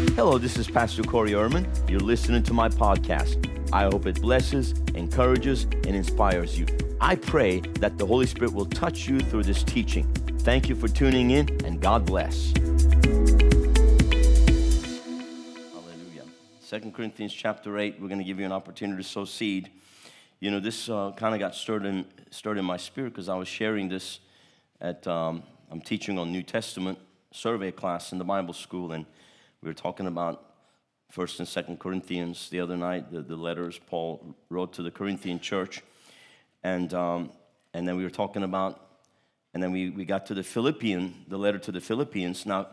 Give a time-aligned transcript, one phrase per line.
[0.00, 1.68] Hello, this is Pastor Corey Erman.
[1.86, 3.46] You're listening to my podcast.
[3.70, 6.64] I hope it blesses, encourages, and inspires you.
[7.02, 10.10] I pray that the Holy Spirit will touch you through this teaching.
[10.38, 12.52] Thank you for tuning in, and God bless.
[15.72, 16.24] Hallelujah.
[16.60, 19.70] Second Corinthians chapter 8, we're going to give you an opportunity to sow seed.
[20.40, 23.36] You know, this uh, kind of got stirred in, stirred in my spirit because I
[23.36, 24.20] was sharing this
[24.80, 26.98] at, um, I'm teaching on New Testament
[27.32, 29.04] survey class in the Bible school, and
[29.62, 30.42] we were talking about
[31.10, 35.38] First and Second Corinthians the other night, the, the letters Paul wrote to the Corinthian
[35.38, 35.82] church,
[36.62, 37.30] and um,
[37.74, 38.80] and then we were talking about,
[39.52, 42.46] and then we, we got to the Philippian, the letter to the Philippians.
[42.46, 42.68] Now,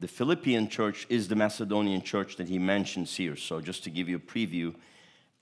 [0.00, 3.34] the Philippian church is the Macedonian church that he mentions here.
[3.34, 4.74] So just to give you a preview,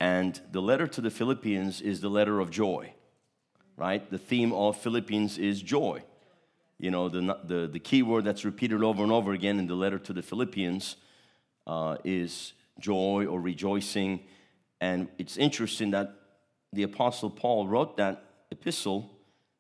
[0.00, 2.94] and the letter to the Philippians is the letter of joy,
[3.77, 4.08] right?
[4.10, 6.02] The theme of Philippians is joy
[6.78, 9.74] you know, the, the, the key word that's repeated over and over again in the
[9.74, 10.96] letter to the Philippians
[11.66, 14.20] uh, is joy or rejoicing.
[14.80, 16.14] And it's interesting that
[16.72, 19.10] the Apostle Paul wrote that epistle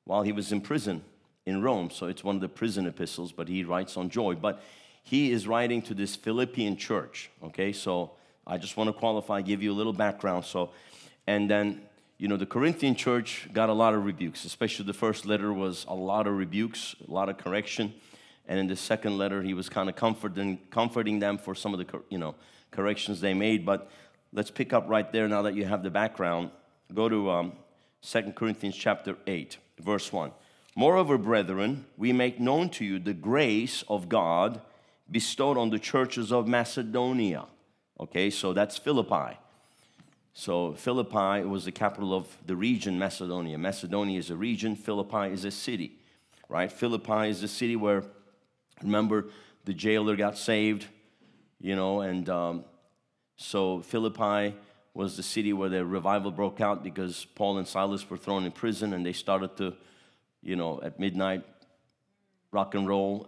[0.04, 1.02] while he was in prison
[1.46, 1.90] in Rome.
[1.90, 4.34] So it's one of the prison epistles, but he writes on joy.
[4.34, 4.62] But
[5.02, 7.72] he is writing to this Philippian church, okay?
[7.72, 8.12] So
[8.46, 10.44] I just want to qualify, give you a little background.
[10.44, 10.70] So,
[11.26, 11.80] and then
[12.18, 15.84] you know, the Corinthian church got a lot of rebukes, especially the first letter was
[15.86, 17.92] a lot of rebukes, a lot of correction.
[18.48, 21.78] And in the second letter, he was kind of comforting, comforting them for some of
[21.78, 22.34] the, you know,
[22.70, 23.66] corrections they made.
[23.66, 23.90] But
[24.32, 26.50] let's pick up right there now that you have the background.
[26.94, 27.52] Go to um,
[28.02, 30.30] 2 Corinthians chapter 8, verse 1.
[30.74, 34.60] Moreover, brethren, we make known to you the grace of God
[35.10, 37.46] bestowed on the churches of Macedonia.
[37.98, 39.38] Okay, so that's Philippi.
[40.38, 43.56] So Philippi was the capital of the region Macedonia.
[43.56, 45.92] Macedonia is a region, Philippi is a city,
[46.50, 46.70] right?
[46.70, 48.04] Philippi is the city where,
[48.82, 49.28] remember,
[49.64, 50.84] the jailer got saved,
[51.58, 52.66] you know, and um,
[53.38, 54.54] so Philippi
[54.92, 58.52] was the city where the revival broke out because Paul and Silas were thrown in
[58.52, 59.72] prison and they started to,
[60.42, 61.44] you know, at midnight
[62.52, 63.26] rock and roll,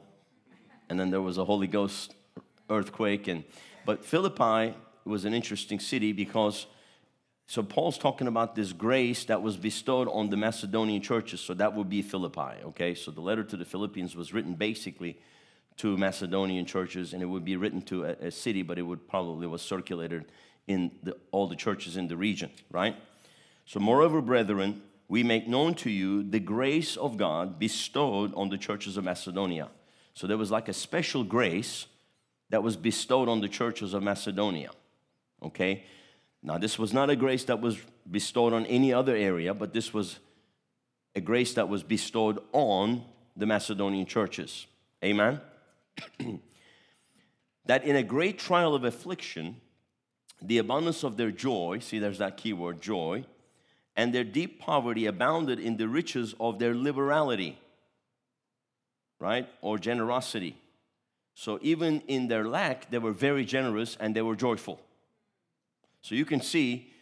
[0.91, 2.15] and then there was a Holy Ghost
[2.69, 3.29] earthquake.
[3.29, 3.45] And
[3.87, 4.77] but Philippi
[5.07, 6.67] was an interesting city because
[7.51, 11.41] so Paul's talking about this grace that was bestowed on the Macedonian churches.
[11.41, 12.95] So that would be Philippi, okay?
[12.95, 15.19] So the letter to the Philippians was written basically
[15.79, 19.09] to Macedonian churches, and it would be written to a, a city, but it would
[19.09, 20.27] probably was circulated
[20.67, 22.95] in the, all the churches in the region, right?
[23.65, 28.59] So moreover, brethren, we make known to you the grace of God bestowed on the
[28.59, 29.69] churches of Macedonia.
[30.13, 31.87] So there was like a special grace
[32.51, 34.71] that was bestowed on the churches of Macedonia,
[35.43, 35.85] okay?
[36.43, 37.79] Now, this was not a grace that was
[38.09, 40.19] bestowed on any other area, but this was
[41.15, 43.05] a grace that was bestowed on
[43.37, 44.67] the Macedonian churches.
[45.05, 45.41] Amen?
[47.67, 49.57] that in a great trial of affliction,
[50.41, 53.25] the abundance of their joy, see, there's that key word, joy,
[53.97, 57.59] and their deep poverty abounded in the riches of their liberality,
[59.19, 59.49] right?
[59.61, 60.57] Or generosity.
[61.35, 64.81] So even in their lack, they were very generous and they were joyful.
[66.03, 66.93] So you can see,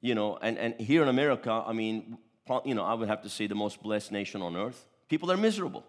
[0.00, 2.18] you know, and, and here in America, I mean,
[2.64, 4.86] you know, I would have to say the most blessed nation on earth.
[5.08, 5.84] People are miserable.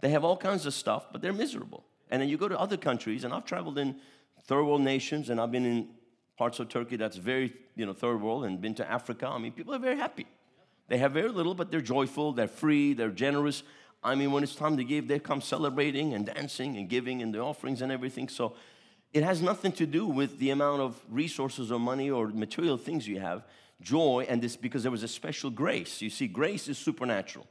[0.00, 1.84] They have all kinds of stuff, but they're miserable.
[2.10, 3.96] And then you go to other countries, and I've traveled in
[4.44, 5.88] third world nations, and I've been in
[6.36, 9.28] parts of Turkey that's very, you know, third world, and been to Africa.
[9.28, 10.26] I mean, people are very happy.
[10.88, 13.62] They have very little, but they're joyful, they're free, they're generous.
[14.02, 17.32] I mean, when it's time to give, they come celebrating and dancing and giving and
[17.32, 18.28] the offerings and everything.
[18.28, 18.54] So
[19.14, 23.06] it has nothing to do with the amount of resources or money or material things
[23.06, 23.44] you have.
[23.80, 26.02] Joy, and this because there was a special grace.
[26.02, 27.46] You see, grace is supernatural.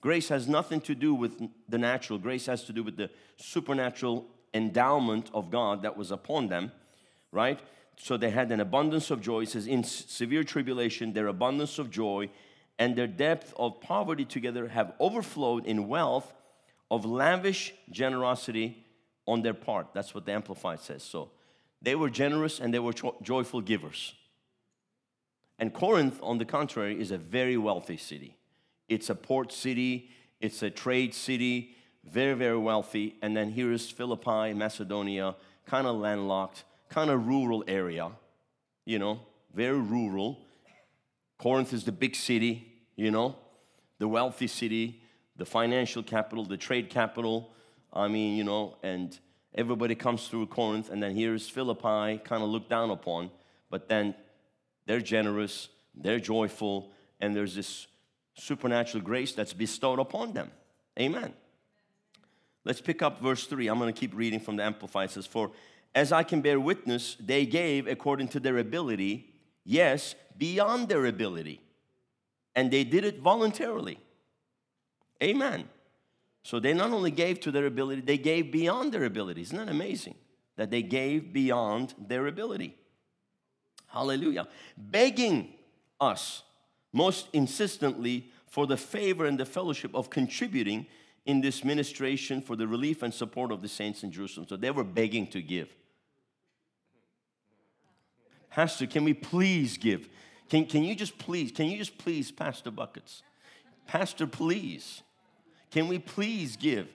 [0.00, 4.26] Grace has nothing to do with the natural, grace has to do with the supernatural
[4.54, 6.72] endowment of God that was upon them,
[7.30, 7.58] right?
[7.96, 9.42] So they had an abundance of joy.
[9.42, 12.30] It says, in severe tribulation, their abundance of joy
[12.78, 16.32] and their depth of poverty together have overflowed in wealth
[16.90, 18.81] of lavish generosity
[19.26, 19.88] on their part.
[19.94, 21.02] That's what the Amplified says.
[21.02, 21.30] So
[21.80, 24.14] they were generous and they were joyful givers.
[25.58, 28.36] And Corinth, on the contrary, is a very wealthy city.
[28.88, 30.10] It's a port city,
[30.40, 33.16] it's a trade city, very, very wealthy.
[33.22, 35.36] And then here is Philippi, Macedonia,
[35.66, 38.10] kind of landlocked, kind of rural area,
[38.84, 39.20] you know,
[39.54, 40.38] very rural.
[41.38, 42.66] Corinth is the big city,
[42.96, 43.36] you know,
[43.98, 45.00] the wealthy city,
[45.36, 47.52] the financial capital, the trade capital,
[47.92, 49.18] I mean, you know, and
[49.54, 53.30] everybody comes through Corinth, and then here's Philippi, kind of looked down upon,
[53.70, 54.14] but then
[54.86, 56.90] they're generous, they're joyful,
[57.20, 57.86] and there's this
[58.34, 60.50] supernatural grace that's bestowed upon them.
[60.98, 61.32] Amen.
[62.64, 63.68] Let's pick up verse 3.
[63.68, 65.10] I'm going to keep reading from the Amplified.
[65.10, 65.50] It says, For
[65.94, 69.34] as I can bear witness, they gave according to their ability,
[69.64, 71.60] yes, beyond their ability.
[72.54, 73.98] And they did it voluntarily.
[75.22, 75.68] Amen.
[76.42, 79.42] So they not only gave to their ability, they gave beyond their ability.
[79.42, 80.16] Isn't that amazing?
[80.56, 82.76] That they gave beyond their ability.
[83.86, 84.48] Hallelujah.
[84.76, 85.54] Begging
[86.00, 86.42] us
[86.92, 90.86] most insistently for the favor and the fellowship of contributing
[91.24, 94.46] in this ministration for the relief and support of the saints in Jerusalem.
[94.48, 95.68] So they were begging to give.
[98.50, 100.08] Pastor, can we please give?
[100.50, 103.22] Can, can you just please, can you just please, Pastor Buckets?
[103.86, 105.02] Pastor, please.
[105.72, 106.86] Can we please give?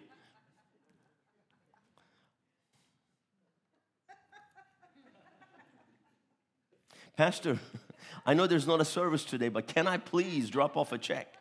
[7.17, 7.57] Pastor,
[8.25, 11.33] I know there's not a service today, but can I please drop off a check?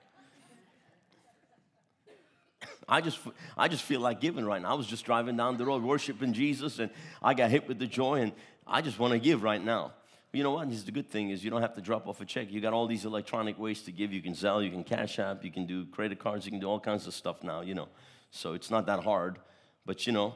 [2.89, 3.19] I just,
[3.59, 4.71] I just feel like giving right now.
[4.71, 6.91] I was just driving down the road worshiping Jesus and
[7.23, 8.33] I got hit with the joy and
[8.67, 9.93] I just want to give right now.
[10.37, 10.71] You know what?
[10.85, 12.49] The good thing is you don't have to drop off a check.
[12.51, 14.13] You got all these electronic ways to give.
[14.13, 16.67] You can Zelle, you can Cash App, you can do credit cards, you can do
[16.67, 17.89] all kinds of stuff now, you know.
[18.31, 19.39] So it's not that hard.
[19.87, 20.35] But, you know,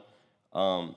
[0.53, 0.95] um,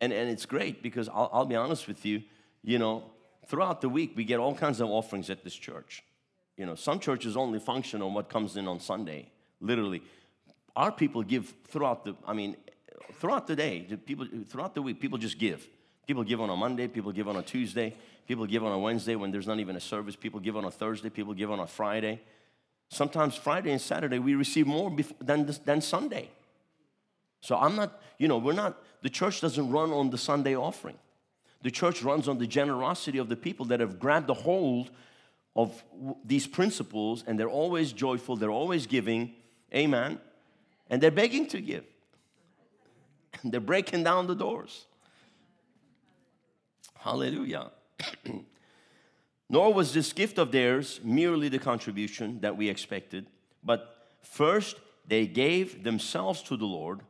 [0.00, 2.24] and, and it's great because I'll, I'll be honest with you,
[2.64, 3.04] you know,
[3.46, 6.02] throughout the week we get all kinds of offerings at this church.
[6.56, 9.30] You know, some churches only function on what comes in on Sunday,
[9.60, 10.02] literally
[10.74, 12.56] our people give throughout the, I mean,
[13.14, 15.68] throughout the day, people, throughout the week, people just give.
[16.06, 17.94] People give on a Monday, people give on a Tuesday,
[18.30, 20.70] people give on a Wednesday when there's not even a service, people give on a
[20.70, 22.20] Thursday, people give on a Friday.
[22.88, 26.30] Sometimes Friday and Saturday we receive more than, than Sunday.
[27.40, 30.96] So I'm not, you know, we're not, the church doesn't run on the Sunday offering.
[31.62, 34.92] The church runs on the generosity of the people that have grabbed a hold
[35.56, 35.82] of
[36.24, 39.34] these principles and they're always joyful, they're always giving.
[39.74, 40.20] Amen
[40.90, 41.84] and they're begging to give.
[43.44, 44.86] they're breaking down the doors.
[46.98, 47.70] Hallelujah.
[49.48, 53.26] Nor was this gift of theirs merely the contribution that we expected,
[53.64, 54.76] but first
[55.06, 57.00] they gave themselves to the Lord,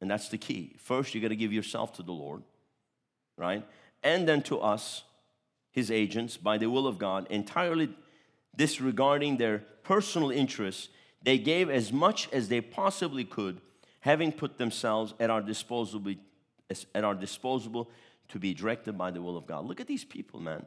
[0.00, 0.76] and that's the key.
[0.78, 2.42] First, you got to give yourself to the Lord,
[3.36, 3.66] right?
[4.02, 5.02] And then to us,
[5.72, 7.90] his agents, by the will of God, entirely
[8.54, 10.88] disregarding their personal interests
[11.26, 13.60] they gave as much as they possibly could,
[13.98, 16.00] having put themselves at our disposal,
[16.94, 17.90] at our disposal
[18.28, 19.64] to be directed by the will of God.
[19.64, 20.66] Look at these people, man.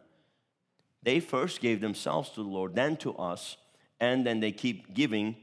[1.04, 3.58] They first gave themselves to the Lord, then to us,
[4.00, 5.36] and then they keep giving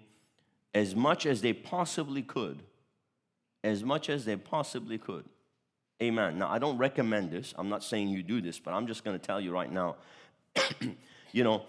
[0.74, 2.62] as much as they possibly could.
[3.64, 5.24] As much as they possibly could.
[6.02, 6.38] Amen.
[6.38, 7.54] Now, I don't recommend this.
[7.56, 9.96] I'm not saying you do this, but I'm just going to tell you right now.
[11.32, 11.62] you know,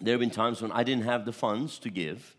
[0.00, 2.34] there have been times when I didn't have the funds to give,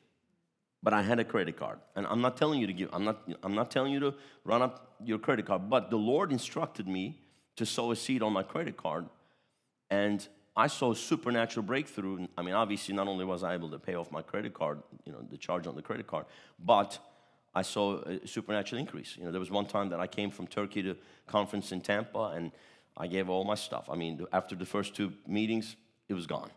[0.86, 1.80] but I had a credit card.
[1.96, 4.62] And I'm not telling you to give, I'm not, I'm not telling you to run
[4.62, 7.20] up your credit card, but the Lord instructed me
[7.56, 9.08] to sow a seed on my credit card.
[9.90, 12.28] And I saw a supernatural breakthrough.
[12.38, 15.12] I mean, obviously, not only was I able to pay off my credit card, you
[15.12, 16.28] know, the charge on the credit card,
[16.64, 17.00] but
[17.56, 19.18] I saw a supernatural increase.
[19.18, 20.96] You know, there was one time that I came from Turkey to
[21.26, 22.52] conference in Tampa, and
[22.96, 23.90] I gave all my stuff.
[23.92, 25.78] I mean, after the first two meetings,
[26.08, 26.52] it was gone.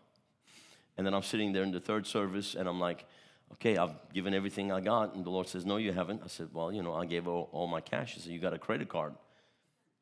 [0.98, 3.06] And then I'm sitting there in the third service and I'm like,
[3.52, 5.14] okay, I've given everything I got.
[5.14, 6.22] And the Lord says, no, you haven't.
[6.24, 8.14] I said, well, you know, I gave all, all my cash.
[8.14, 9.14] He said, you got a credit card.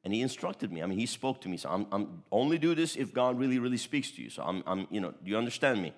[0.04, 0.82] And he instructed me.
[0.82, 1.56] I mean, he spoke to me.
[1.56, 4.30] So I'm, I'm only do this if God really, really speaks to you.
[4.30, 5.92] So I'm, I'm, you know, do you understand me?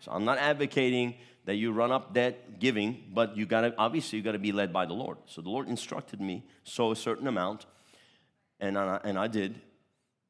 [0.00, 4.24] So I'm not advocating that you run up debt giving, but you gotta, obviously, you
[4.24, 5.18] gotta be led by the Lord.
[5.26, 7.66] So the Lord instructed me, sow a certain amount,
[8.60, 9.60] and I, and I did.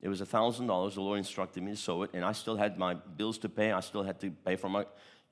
[0.00, 0.94] It was a $1,000.
[0.94, 3.72] The Lord instructed me to sow it, and I still had my bills to pay.
[3.72, 4.84] I still had to pay for my,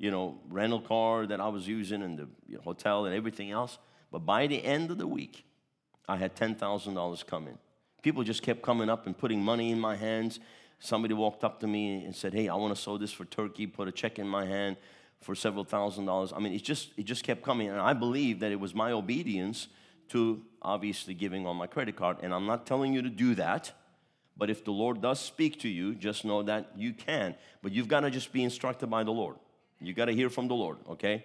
[0.03, 3.79] you know, rental car that I was using and the hotel and everything else.
[4.11, 5.47] But by the end of the week,
[6.09, 7.57] I had $10,000 coming.
[8.03, 10.41] People just kept coming up and putting money in my hands.
[10.81, 13.69] Somebody walked up to me and said, "Hey, I want to sow this for Turkey."
[13.69, 14.77] Put a check in my hand
[15.21, 16.33] for several thousand dollars.
[16.33, 18.91] I mean, it just it just kept coming, and I believe that it was my
[18.91, 19.69] obedience
[20.09, 22.17] to obviously giving on my credit card.
[22.23, 23.71] And I'm not telling you to do that.
[24.37, 27.37] But if the Lord does speak to you, just know that you can.
[27.63, 29.37] But you've got to just be instructed by the Lord.
[29.83, 31.25] You got to hear from the Lord, okay?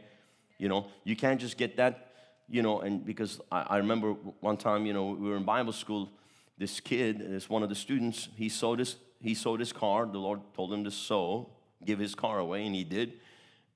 [0.57, 2.11] You know, you can't just get that,
[2.49, 5.73] you know, and because I, I remember one time, you know, we were in Bible
[5.73, 6.09] school,
[6.57, 10.05] this kid, this one of the students, he sold his, he sold his car.
[10.05, 11.49] The Lord told him to sow,
[11.85, 13.13] give his car away, and he did.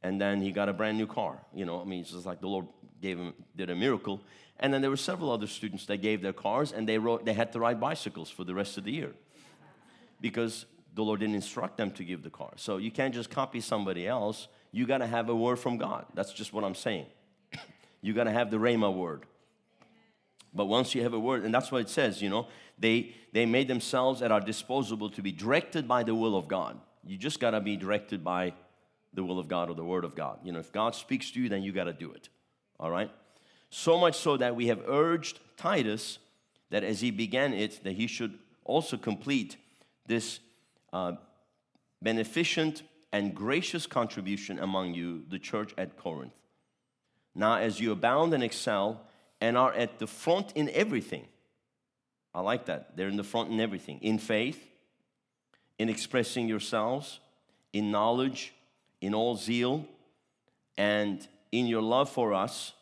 [0.04, 1.38] And then he got a brand new car.
[1.54, 2.66] You know, I mean, it's just like the Lord
[3.02, 4.22] gave him, did a miracle.
[4.60, 7.34] And then there were several other students that gave their cars and they, wrote, they
[7.34, 9.14] had to ride bicycles for the rest of the year
[10.22, 12.52] because the Lord didn't instruct them to give the car.
[12.58, 14.48] So you can't just copy somebody else.
[14.72, 16.06] You got to have a word from God.
[16.14, 17.06] That's just what I'm saying.
[18.02, 19.26] you got to have the Rhema word.
[20.54, 22.48] But once you have a word, and that's what it says, you know,
[22.78, 26.80] they, they made themselves at our disposal to be directed by the will of God.
[27.06, 28.54] You just got to be directed by
[29.14, 30.40] the will of God or the word of God.
[30.44, 32.30] You know, if God speaks to you, then you got to do it.
[32.80, 33.12] All right?
[33.70, 36.20] So much so that we have urged Titus
[36.70, 39.58] that as he began it, that he should also complete
[40.08, 40.40] this
[40.92, 41.14] uh,
[42.02, 46.34] beneficent and gracious contribution among you, the church at Corinth.
[47.36, 49.02] Now, as you abound and excel
[49.40, 51.28] and are at the front in everything,
[52.34, 52.96] I like that.
[52.96, 54.62] They're in the front in everything in faith,
[55.78, 57.20] in expressing yourselves,
[57.74, 58.54] in knowledge,
[59.02, 59.86] in all zeal,
[60.78, 62.74] and in your love for us.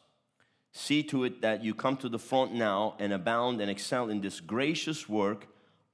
[0.72, 4.22] See to it that you come to the front now and abound and excel in
[4.22, 5.48] this gracious work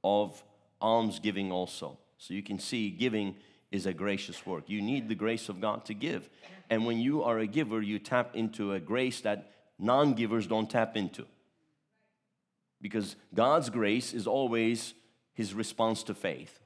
[0.03, 0.43] of
[0.81, 1.97] almsgiving also.
[2.17, 3.35] So you can see giving
[3.71, 4.65] is a gracious work.
[4.67, 6.29] You need the grace of God to give.
[6.69, 10.69] And when you are a giver, you tap into a grace that non givers don't
[10.69, 11.25] tap into.
[12.81, 14.93] Because God's grace is always
[15.33, 16.59] his response to faith.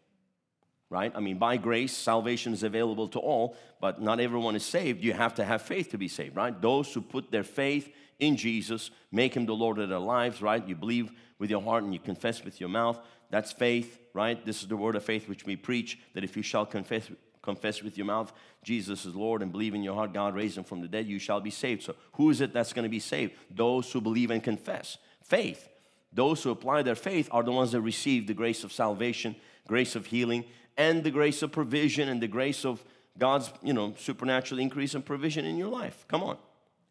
[0.90, 1.12] Right?
[1.14, 5.04] I mean, by grace, salvation is available to all, but not everyone is saved.
[5.04, 6.60] You have to have faith to be saved, right?
[6.60, 10.68] Those who put their faith in Jesus, make him the Lord of their lives, right?
[10.68, 13.00] You believe with your heart and you confess with your mouth.
[13.30, 14.46] That's faith, right?
[14.46, 17.10] This is the word of faith which we preach that if you shall confess
[17.42, 20.64] confess with your mouth Jesus is Lord and believe in your heart God raised him
[20.64, 21.84] from the dead, you shall be saved.
[21.84, 23.34] So, who is it that's going to be saved?
[23.50, 24.98] Those who believe and confess.
[25.24, 25.70] Faith.
[26.12, 29.36] Those who apply their faith are the ones that receive the grace of salvation,
[29.68, 30.44] grace of healing,
[30.76, 32.84] and the grace of provision and the grace of
[33.18, 36.06] God's, you know, supernatural increase and provision in your life.
[36.08, 36.38] Come on.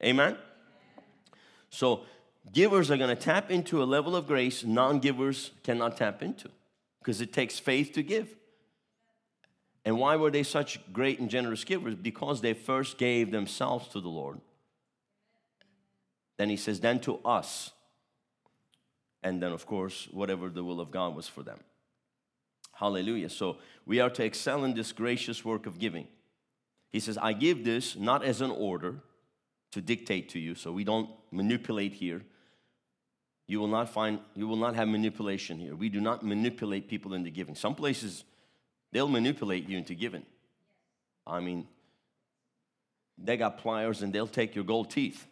[0.03, 0.37] Amen.
[1.71, 2.03] So,
[2.53, 6.49] givers are going to tap into a level of grace non givers cannot tap into
[7.01, 8.35] because it takes faith to give.
[9.85, 11.95] And why were they such great and generous givers?
[11.95, 14.41] Because they first gave themselves to the Lord.
[16.37, 17.71] Then he says, then to us.
[19.23, 21.59] And then, of course, whatever the will of God was for them.
[22.73, 23.29] Hallelujah.
[23.29, 26.07] So we are to excel in this gracious work of giving.
[26.91, 28.97] He says, I give this not as an order
[29.73, 32.23] to dictate to you, so we don't manipulate here.
[33.49, 35.75] You will not find, you will not have manipulation here.
[35.75, 37.57] We do not manipulate people into giving.
[37.57, 38.23] Some places
[38.93, 40.25] They'll manipulate you into giving.
[41.27, 41.67] I mean,
[43.19, 45.27] they got pliers and they'll take your gold teeth.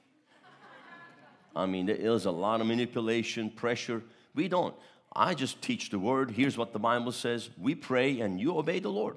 [1.54, 4.02] I mean, there's a lot of manipulation, pressure.
[4.35, 4.75] We don't.
[5.14, 6.32] I just teach the word.
[6.32, 7.49] Here's what the Bible says.
[7.56, 9.16] We pray and you obey the Lord.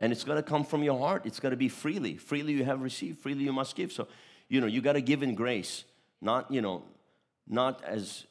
[0.00, 1.24] And it's going to come from your heart.
[1.24, 2.16] It's going to be freely.
[2.16, 3.90] Freely you have received, freely you must give.
[3.90, 4.06] So,
[4.48, 5.84] you know, you got to give in grace,
[6.20, 6.84] not, you know,
[7.48, 8.24] not as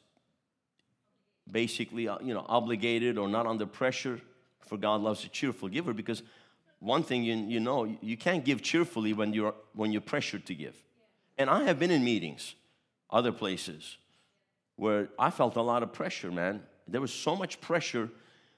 [1.50, 4.22] basically, uh, you know, obligated or not under pressure
[4.62, 6.24] for God loves a cheerful giver because
[6.80, 10.54] one thing you, you know, you can't give cheerfully when you're, when you're pressured to
[10.54, 10.76] give.
[11.38, 12.56] And I have been in meetings,
[13.10, 13.98] other places,
[14.76, 16.62] where I felt a lot of pressure, man.
[16.88, 18.10] There was so much pressure.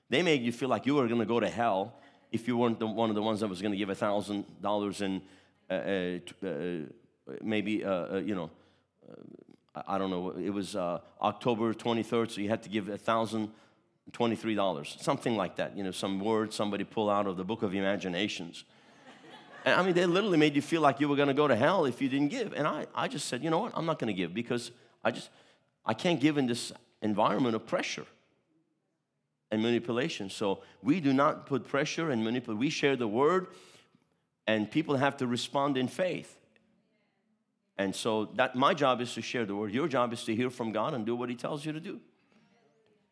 [0.10, 1.94] They made you feel like you were going to go to hell
[2.32, 4.46] if you weren't the, one of the ones that was going to give a thousand
[4.62, 5.22] dollars in
[5.70, 6.50] uh, uh, uh,
[7.42, 8.50] maybe uh, uh, you know
[9.88, 13.52] I don't know it was uh, October 23rd, so you had to give a thousand
[14.12, 15.78] $23, something like that.
[15.78, 18.64] You know, some word somebody pull out of the book of imaginations.
[19.66, 21.56] And I mean, they literally made you feel like you were going to go to
[21.56, 22.54] hell if you didn't give.
[22.54, 23.74] And I, I just said, you know what?
[23.76, 24.72] I'm not going to give because
[25.04, 25.30] I just,
[25.86, 26.72] I can't give in this
[27.02, 28.06] environment of pressure
[29.52, 30.30] and manipulation.
[30.30, 32.60] So we do not put pressure and manipulate.
[32.60, 33.48] We share the word,
[34.48, 36.39] and people have to respond in faith.
[37.80, 39.74] And so that my job is to share the word.
[39.74, 42.02] Your job is to hear from God and do what He tells you to do.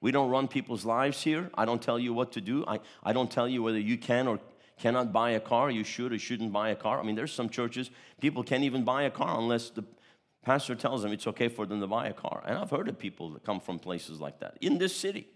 [0.02, 1.50] We don't run people's lives here.
[1.56, 2.66] I don't tell you what to do.
[2.68, 4.40] I, I don't tell you whether you can or
[4.78, 7.00] cannot buy a car, you should or shouldn't buy a car.
[7.00, 9.86] I mean, there's some churches, people can't even buy a car unless the
[10.44, 12.44] pastor tells them it's okay for them to buy a car.
[12.46, 15.28] And I've heard of people that come from places like that in this city.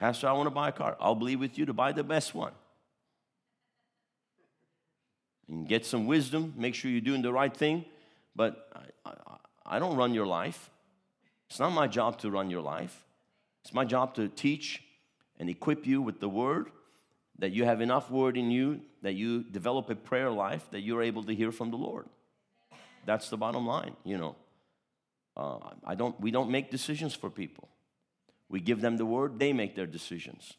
[0.00, 0.96] Pastor, I want to buy a car.
[1.00, 2.52] I'll believe with you to buy the best one.
[5.48, 7.84] And get some wisdom, make sure you're doing the right thing.
[8.36, 8.68] But
[9.04, 10.70] I, I, I don't run your life.
[11.48, 13.04] It's not my job to run your life.
[13.64, 14.82] It's my job to teach
[15.38, 16.70] and equip you with the word,
[17.38, 21.02] that you have enough word in you, that you develop a prayer life, that you're
[21.02, 22.06] able to hear from the Lord.
[23.06, 24.36] That's the bottom line, you know.
[25.36, 27.68] Uh, I don't, we don't make decisions for people.
[28.48, 30.54] We give them the word, they make their decisions.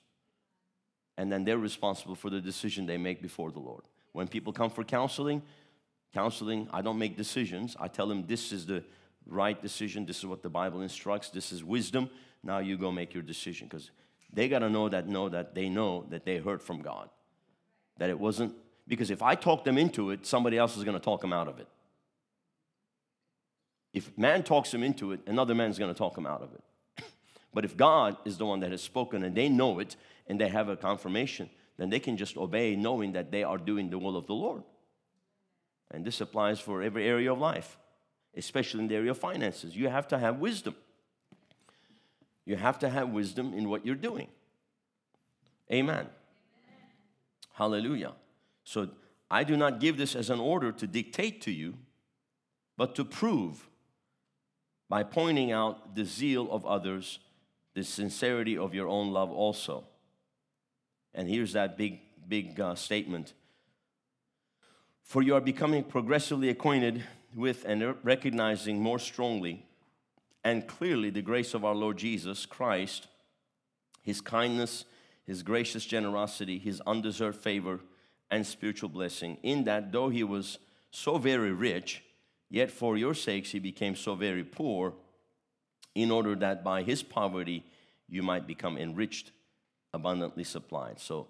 [1.17, 3.83] And then they're responsible for the decision they make before the Lord.
[4.11, 5.41] When people come for counseling,
[6.13, 7.75] counseling, I don't make decisions.
[7.79, 8.83] I tell them this is the
[9.25, 10.05] right decision.
[10.05, 11.29] This is what the Bible instructs.
[11.29, 12.09] This is wisdom.
[12.43, 13.91] Now you go make your decision because
[14.31, 17.09] they got to know that know that they know that they heard from God.
[17.97, 18.55] That it wasn't
[18.87, 21.47] because if I talk them into it, somebody else is going to talk them out
[21.47, 21.67] of it.
[23.93, 27.05] If man talks him into it, another man's going to talk him out of it.
[27.53, 29.95] but if God is the one that has spoken and they know it
[30.27, 33.89] and they have a confirmation, then they can just obey knowing that they are doing
[33.89, 34.63] the will of the Lord.
[35.91, 37.77] And this applies for every area of life,
[38.35, 39.75] especially in the area of finances.
[39.75, 40.75] You have to have wisdom.
[42.45, 44.27] You have to have wisdom in what you're doing.
[45.71, 45.95] Amen.
[45.95, 46.09] Amen.
[47.53, 48.13] Hallelujah.
[48.63, 48.89] So
[49.31, 51.75] I do not give this as an order to dictate to you,
[52.75, 53.69] but to prove
[54.89, 57.19] by pointing out the zeal of others,
[57.75, 59.85] the sincerity of your own love also.
[61.13, 63.33] And here's that big, big uh, statement.
[65.03, 67.03] For you are becoming progressively acquainted
[67.35, 69.65] with and recognizing more strongly
[70.43, 73.07] and clearly the grace of our Lord Jesus Christ,
[74.01, 74.85] his kindness,
[75.25, 77.79] his gracious generosity, his undeserved favor,
[78.31, 80.59] and spiritual blessing, in that though he was
[80.91, 82.03] so very rich,
[82.49, 84.93] yet for your sakes he became so very poor,
[85.95, 87.65] in order that by his poverty
[88.07, 89.31] you might become enriched,
[89.93, 90.99] abundantly supplied.
[90.99, 91.27] So,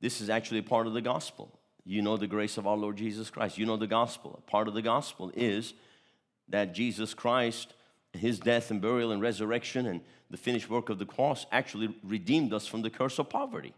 [0.00, 1.58] this is actually part of the gospel.
[1.84, 3.56] You know the grace of our Lord Jesus Christ.
[3.56, 4.42] You know the gospel.
[4.46, 5.74] Part of the gospel is
[6.48, 7.74] that Jesus Christ,
[8.12, 12.52] his death and burial and resurrection and the finished work of the cross actually redeemed
[12.52, 13.74] us from the curse of poverty.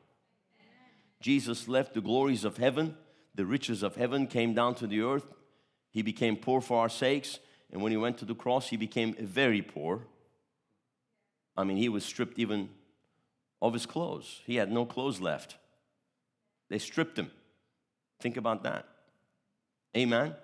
[1.21, 2.97] Jesus left the glories of heaven,
[3.35, 5.27] the riches of heaven came down to the earth.
[5.91, 7.39] He became poor for our sakes.
[7.73, 10.03] And when he went to the cross, he became very poor.
[11.57, 12.69] I mean, he was stripped even
[13.61, 14.43] of his clothes.
[14.47, 15.57] He had no clothes left.
[16.69, 17.31] They stripped him.
[18.21, 18.87] Think about that.
[19.97, 20.35] Amen.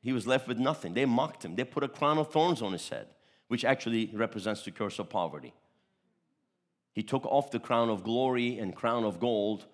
[0.00, 0.94] He was left with nothing.
[0.94, 1.56] They mocked him.
[1.56, 3.06] They put a crown of thorns on his head,
[3.48, 5.54] which actually represents the curse of poverty.
[6.92, 9.66] He took off the crown of glory and crown of gold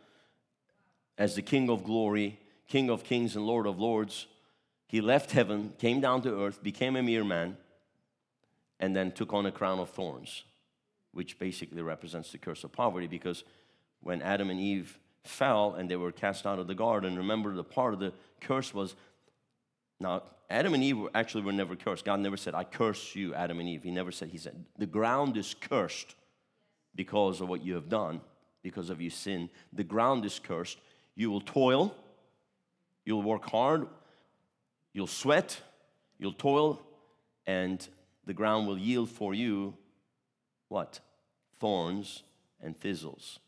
[1.19, 4.27] as the King of glory, King of kings, and Lord of lords.
[4.87, 7.57] He left heaven, came down to earth, became a mere man,
[8.79, 10.45] and then took on a crown of thorns,
[11.13, 13.45] which basically represents the curse of poverty because
[14.01, 17.65] when Adam and Eve fell and they were cast out of the garden, remember the
[17.65, 18.95] part of the curse was
[19.99, 22.05] now Adam and Eve were, actually were never cursed.
[22.05, 23.85] God never said, I curse you, Adam and Eve.
[23.85, 26.17] He never said, He said, the ground is cursed
[26.95, 28.21] because of what you have done,
[28.63, 29.49] because of your sin.
[29.73, 30.79] The ground is cursed
[31.17, 31.95] you will toil,
[33.05, 33.87] you'll work hard,
[34.93, 35.61] you'll sweat,
[36.19, 36.81] you'll toil,
[37.47, 37.87] and
[38.25, 39.75] the ground will yield for you
[40.71, 41.01] what?
[41.59, 42.23] Thorns
[42.63, 43.39] and thistles.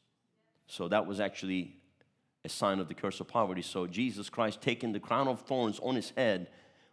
[0.66, 1.76] So that was actually
[2.44, 3.62] a sign of the curse of poverty.
[3.62, 6.48] So Jesus Christ taking the crown of thorns on his head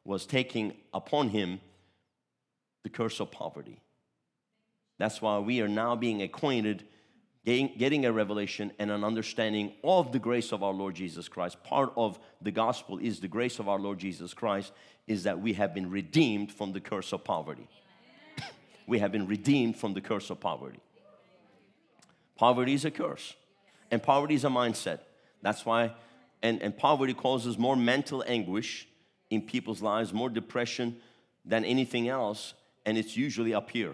[0.06, 1.60] was taking upon him
[2.84, 3.82] the curse of poverty.
[4.98, 6.86] That's why we are now being acquainted
[7.46, 11.64] getting, a revelation and an understanding of the grace of our Lord Jesus Christ.
[11.64, 14.72] Part of the gospel is the grace of our Lord Jesus Christ,
[15.08, 17.68] is that we have been redeemed from the curse of poverty.
[18.90, 20.80] We have been redeemed from the curse of poverty.
[22.36, 23.36] Poverty is a curse,
[23.92, 25.00] and poverty is a mindset.
[25.42, 25.94] That's why,
[26.42, 28.88] and, and poverty causes more mental anguish
[29.30, 30.98] in people's lives, more depression
[31.46, 33.94] than anything else, and it's usually up here.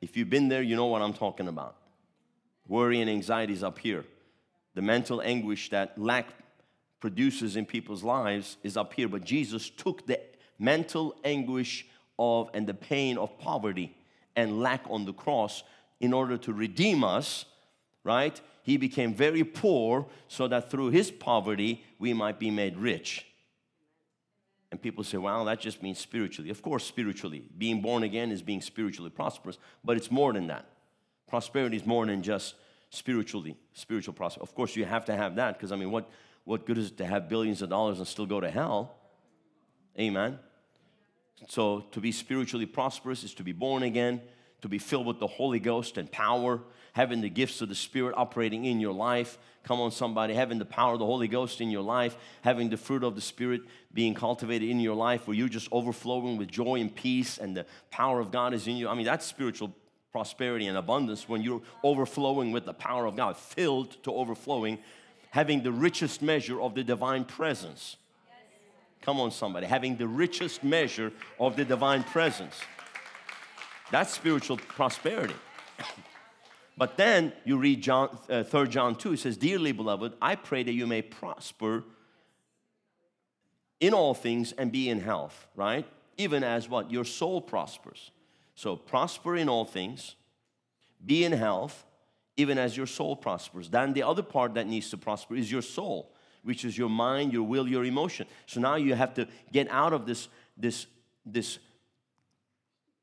[0.00, 1.76] If you've been there, you know what I'm talking about.
[2.68, 4.04] Worry and anxiety is up here.
[4.74, 6.28] The mental anguish that lack
[7.00, 9.08] produces in people's lives is up here.
[9.08, 10.20] But Jesus took the
[10.58, 11.86] mental anguish
[12.20, 13.96] of and the pain of poverty
[14.36, 15.64] and lack on the cross
[16.00, 17.46] in order to redeem us,
[18.04, 18.40] right?
[18.62, 23.26] He became very poor so that through his poverty we might be made rich.
[24.70, 26.50] And people say, well, that just means spiritually.
[26.50, 27.42] Of course, spiritually.
[27.58, 30.66] Being born again is being spiritually prosperous, but it's more than that.
[31.26, 32.54] Prosperity is more than just
[32.90, 34.48] spiritually, spiritual prosperity.
[34.48, 36.08] Of course, you have to have that because, I mean, what,
[36.44, 38.94] what good is it to have billions of dollars and still go to hell?
[39.98, 40.38] Amen.
[41.48, 44.20] So, to be spiritually prosperous is to be born again,
[44.62, 46.60] to be filled with the Holy Ghost and power,
[46.92, 49.38] having the gifts of the Spirit operating in your life.
[49.62, 52.76] Come on, somebody, having the power of the Holy Ghost in your life, having the
[52.76, 56.76] fruit of the Spirit being cultivated in your life, where you're just overflowing with joy
[56.76, 58.88] and peace, and the power of God is in you.
[58.88, 59.74] I mean, that's spiritual
[60.12, 64.78] prosperity and abundance when you're overflowing with the power of God, filled to overflowing,
[65.30, 67.96] having the richest measure of the divine presence.
[69.02, 72.60] Come on, somebody, having the richest measure of the divine presence.
[73.90, 75.34] That's spiritual prosperity.
[76.76, 80.62] but then you read John, uh, 3 John 2, it says, Dearly beloved, I pray
[80.62, 81.84] that you may prosper
[83.80, 85.86] in all things and be in health, right?
[86.18, 86.90] Even as what?
[86.90, 88.10] Your soul prospers.
[88.54, 90.16] So prosper in all things,
[91.04, 91.86] be in health,
[92.36, 93.70] even as your soul prospers.
[93.70, 96.09] Then the other part that needs to prosper is your soul,
[96.42, 98.26] which is your mind, your will, your emotion.
[98.46, 100.86] So now you have to get out of this, this,
[101.26, 101.58] this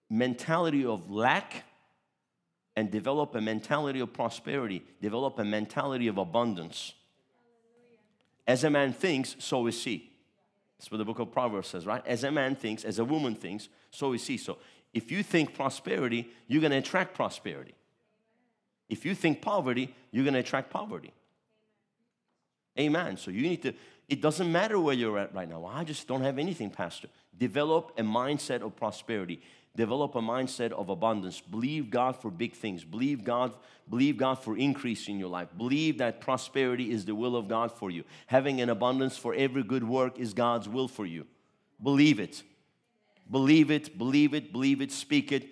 [0.09, 1.63] mentality of lack
[2.75, 6.93] and develop a mentality of prosperity, develop a mentality of abundance.
[8.47, 10.11] As a man thinks, so is he.
[10.77, 12.05] That's what the book of Proverbs says, right?
[12.05, 14.37] As a man thinks, as a woman thinks, so is he.
[14.37, 14.57] So
[14.93, 17.73] if you think prosperity, you're going to attract prosperity.
[18.89, 21.11] If you think poverty, you're going to attract poverty.
[22.79, 23.17] Amen.
[23.17, 23.73] So you need to,
[24.07, 25.65] it doesn't matter where you're at right now.
[25.65, 27.07] I just don't have anything, Pastor.
[27.37, 29.41] Develop a mindset of prosperity.
[29.75, 31.39] Develop a mindset of abundance.
[31.39, 32.83] Believe God for big things.
[32.83, 33.53] Believe God,
[33.89, 35.49] believe God for increase in your life.
[35.55, 38.03] Believe that prosperity is the will of God for you.
[38.25, 41.27] Having an abundance for every good work is God's will for you.
[41.81, 42.41] Believe it.
[43.29, 45.49] Believe it, believe it, believe it, speak it,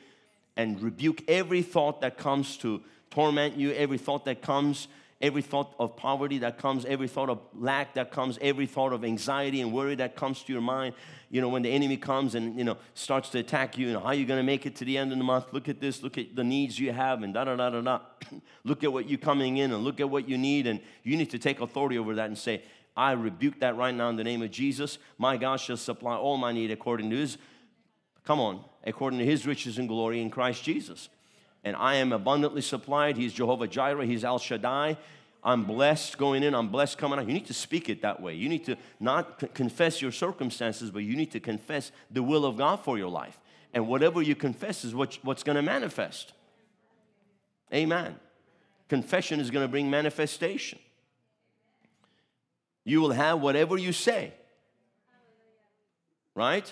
[0.56, 4.88] and rebuke every thought that comes to torment you, every thought that comes
[5.26, 9.04] every thought of poverty that comes, every thought of lack that comes, every thought of
[9.04, 10.94] anxiety and worry that comes to your mind.
[11.32, 14.06] You know, when the enemy comes and, you know, starts to attack you, and how
[14.06, 15.48] are you going to make it to the end of the month?
[15.52, 18.00] Look at this, look at the needs you have, and da da da da da.
[18.64, 21.32] look at what you're coming in, and look at what you need, and you need
[21.32, 22.62] to take authority over that and say,
[22.96, 25.00] I rebuke that right now in the name of Jesus.
[25.18, 27.40] My God shall supply all my need according to his,
[28.24, 31.10] come on, according to his riches and glory in Christ Jesus
[31.66, 33.18] and I am abundantly supplied.
[33.18, 34.98] He's Jehovah Jireh, He's El Shaddai.
[35.44, 37.28] I'm blessed going in, I'm blessed coming out.
[37.28, 38.36] You need to speak it that way.
[38.36, 42.46] You need to not c- confess your circumstances, but you need to confess the will
[42.46, 43.40] of God for your life.
[43.74, 46.34] And whatever you confess is what, what's going to manifest.
[47.74, 48.16] Amen.
[48.88, 50.80] Confession is going to bring manifestation.
[52.84, 54.34] You will have whatever you say.
[56.34, 56.72] Right?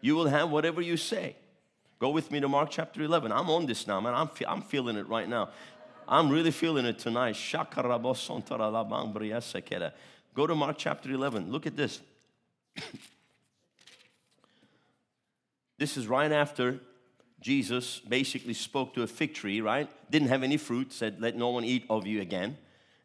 [0.00, 1.36] You will have whatever you say.
[2.02, 3.30] Go with me to Mark chapter 11.
[3.30, 4.12] I'm on this now, man.
[4.12, 5.50] I'm, fe- I'm feeling it right now.
[6.08, 7.36] I'm really feeling it tonight.
[10.34, 11.52] Go to Mark chapter 11.
[11.52, 12.00] Look at this.
[15.78, 16.80] this is right after
[17.40, 19.88] Jesus basically spoke to a fig tree, right?
[20.10, 22.58] Didn't have any fruit, said, Let no one eat of you again.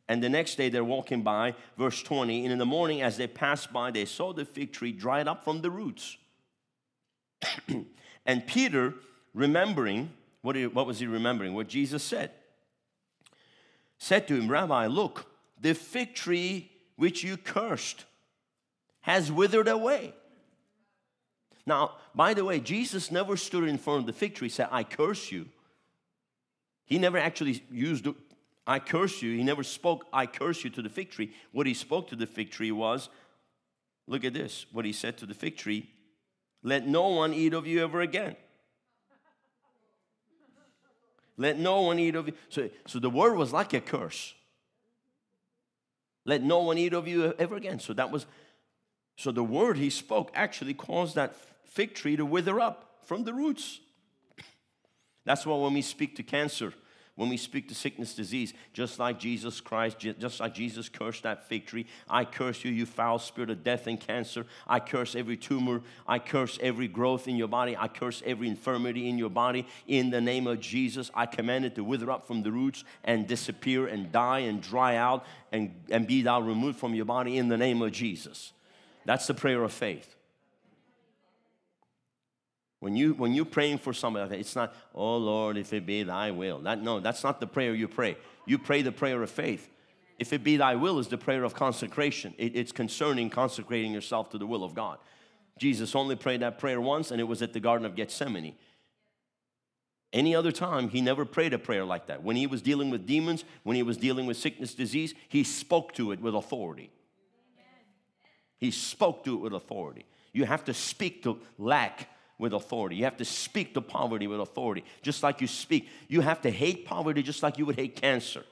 [0.07, 3.27] And the next day they're walking by, verse 20, and in the morning as they
[3.27, 6.17] passed by, they saw the fig tree dried up from the roots.
[8.27, 8.93] And Peter,
[9.33, 10.11] remembering,
[10.41, 11.53] what, what was he remembering?
[11.53, 12.31] What Jesus said.
[13.97, 18.03] Said to him, Rabbi, look, the fig tree which you cursed
[19.01, 20.13] has withered away.
[21.65, 24.67] Now, by the way, Jesus never stood in front of the fig tree and said,
[24.71, 25.47] I curse you.
[26.85, 28.07] He never actually used,
[28.65, 29.35] I curse you.
[29.35, 31.33] He never spoke, I curse you to the fig tree.
[31.53, 33.09] What he spoke to the fig tree was,
[34.05, 35.89] look at this, what he said to the fig tree
[36.67, 38.35] let no one eat of you ever again.
[41.37, 42.33] Let no one eat of you.
[42.49, 44.33] So, so the word was like a curse.
[46.25, 47.79] Let no one eat of you ever again.
[47.79, 48.25] So that was,
[49.15, 53.33] so the word he spoke actually caused that fig tree to wither up from the
[53.33, 53.79] roots.
[55.23, 56.73] That's why when we speak to cancer,
[57.17, 61.49] when we speak to sickness, disease, just like Jesus Christ, just like Jesus cursed that
[61.49, 61.87] fig tree.
[62.07, 64.45] I curse you, you foul spirit of death and cancer.
[64.67, 65.81] I curse every tumor.
[66.07, 67.75] I curse every growth in your body.
[67.75, 69.67] I curse every infirmity in your body.
[69.87, 73.27] In the name of Jesus, I command it to wither up from the roots and
[73.27, 77.47] disappear and die and dry out and, and be thou removed from your body in
[77.47, 78.53] the name of Jesus.
[79.05, 80.16] That's the prayer of faith.
[82.79, 86.31] When, you, when you're praying for somebody, it's not, oh Lord, if it be thy
[86.31, 86.59] will.
[86.59, 88.17] That, no, that's not the prayer you pray.
[88.45, 89.69] You pray the prayer of faith.
[90.19, 92.33] If it be thy will is the prayer of consecration.
[92.37, 94.99] It, it's concerning consecrating yourself to the will of God.
[95.57, 98.55] Jesus only prayed that prayer once, and it was at the Garden of Gethsemane.
[100.13, 102.23] Any other time, he never prayed a prayer like that.
[102.23, 105.93] When he was dealing with demons, when he was dealing with sickness, disease, he spoke
[105.93, 106.91] to it with authority.
[108.57, 110.05] He spoke to it with authority.
[110.31, 112.95] You have to speak to lack with authority.
[112.95, 115.89] You have to speak to poverty with authority, just like you speak.
[116.07, 118.43] You have to hate poverty just like you would hate cancer.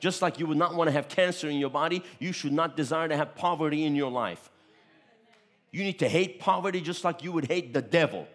[0.00, 2.76] Just like you would not want to have cancer in your body, you should not
[2.76, 4.50] desire to have poverty in your life.
[5.70, 8.28] You need to hate poverty just like you would hate the devil.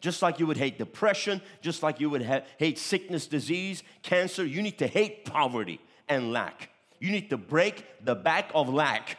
[0.00, 4.44] Just like you would hate depression, just like you would ha- hate sickness, disease, cancer,
[4.44, 6.70] you need to hate poverty and lack.
[7.00, 9.18] You need to break the back of lack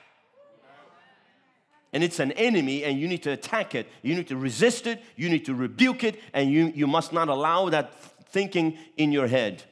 [1.94, 3.88] and it's an enemy and you need to attack it.
[4.02, 7.28] You need to resist it, you need to rebuke it, and you, you must not
[7.28, 7.94] allow that
[8.30, 9.64] thinking in your head.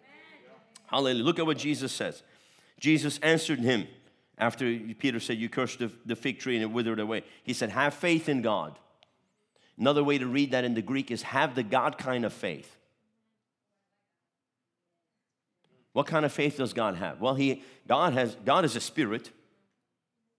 [0.00, 0.56] Amen.
[0.86, 1.24] Hallelujah.
[1.24, 2.22] Look at what Jesus says.
[2.78, 3.88] Jesus answered him
[4.38, 7.24] after Peter said, You cursed the, the fig tree and it withered away.
[7.42, 8.78] He said, Have faith in God.
[9.78, 12.76] Another way to read that in the Greek is have the God kind of faith.
[15.92, 17.20] What kind of faith does God have?
[17.20, 19.30] Well, he God has God is a spirit,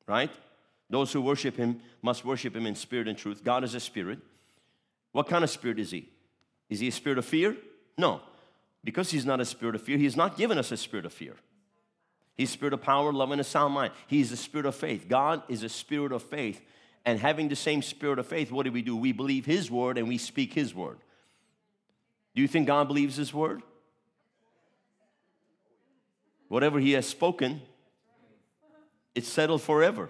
[0.07, 0.29] right?
[0.89, 3.43] Those who worship him must worship him in spirit and truth.
[3.43, 4.19] God is a spirit.
[5.11, 6.09] What kind of spirit is he?
[6.69, 7.55] Is he a spirit of fear?
[7.97, 8.21] No.
[8.83, 11.35] Because he's not a spirit of fear, he's not given us a spirit of fear.
[12.35, 13.93] He's spirit of power, love, and a sound mind.
[14.07, 15.07] He's a spirit of faith.
[15.07, 16.61] God is a spirit of faith.
[17.05, 18.95] And having the same spirit of faith, what do we do?
[18.95, 20.97] We believe his word and we speak his word.
[22.35, 23.61] Do you think God believes his word?
[26.49, 27.61] Whatever he has spoken,
[29.13, 30.09] it's settled forever.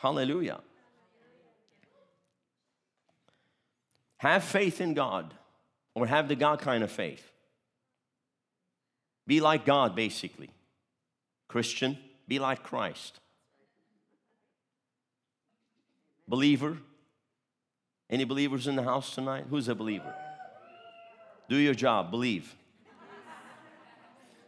[0.00, 0.60] Hallelujah.
[4.16, 5.34] Have faith in God
[5.94, 7.30] or have the God kind of faith.
[9.26, 10.50] Be like God, basically.
[11.48, 13.20] Christian, be like Christ.
[16.26, 16.78] Believer.
[18.08, 19.44] Any believers in the house tonight?
[19.50, 20.14] Who's a believer?
[21.50, 22.54] Do your job, believe.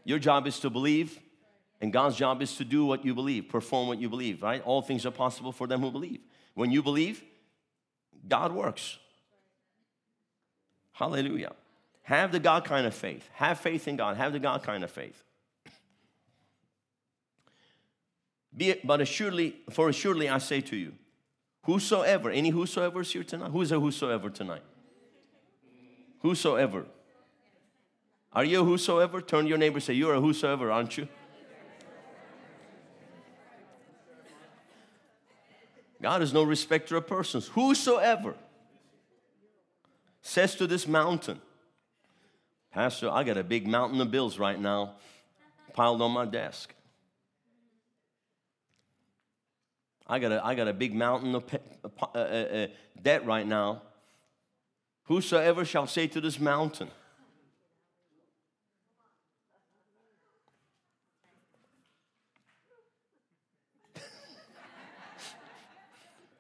[0.04, 1.20] Your job is to believe,
[1.82, 4.62] and God's job is to do what you believe, perform what you believe, right?
[4.62, 6.20] All things are possible for them who believe.
[6.54, 7.24] When you believe,
[8.28, 8.98] God works.
[10.92, 11.52] Hallelujah.
[12.04, 13.28] Have the God kind of faith.
[13.34, 14.16] Have faith in God.
[14.16, 15.24] Have the God kind of faith.
[18.56, 20.92] Be it, but assuredly, for assuredly I say to you,
[21.64, 23.50] whosoever, any whosoever is here tonight?
[23.50, 24.62] Who is a whosoever tonight?
[26.20, 26.86] Whosoever.
[28.32, 29.20] Are you a whosoever?
[29.20, 31.08] Turn to your neighbor say, You're a whosoever, aren't you?
[36.02, 37.46] God is no respecter of persons.
[37.48, 38.34] Whosoever
[40.20, 41.40] says to this mountain,
[42.72, 44.96] Pastor, I got a big mountain of bills right now
[45.72, 46.74] piled on my desk.
[50.06, 51.44] I got a, I got a big mountain of
[51.84, 52.66] uh, uh, uh,
[53.00, 53.82] debt right now.
[55.04, 56.90] Whosoever shall say to this mountain,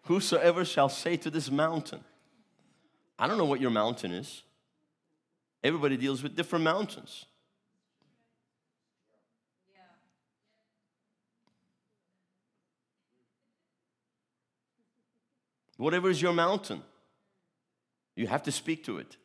[0.06, 2.02] Whosoever shall say to this mountain,
[3.18, 4.42] I don't know what your mountain is.
[5.62, 7.26] Everybody deals with different mountains.
[15.76, 16.82] Whatever is your mountain,
[18.14, 19.16] you have to speak to it.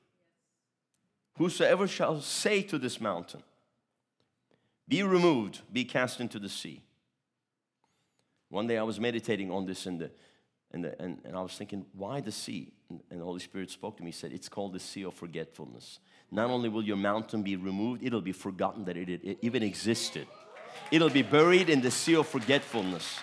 [1.38, 3.44] Whosoever shall say to this mountain,
[4.88, 6.82] Be removed, be cast into the sea.
[8.50, 10.10] One day I was meditating on this in the
[10.72, 12.72] and, the, and, and I was thinking, why the sea?
[12.90, 16.00] And, and the Holy Spirit spoke to me, said, It's called the sea of forgetfulness.
[16.30, 20.28] Not only will your mountain be removed, it'll be forgotten that it, it even existed.
[20.92, 23.18] It'll be buried in the sea of forgetfulness.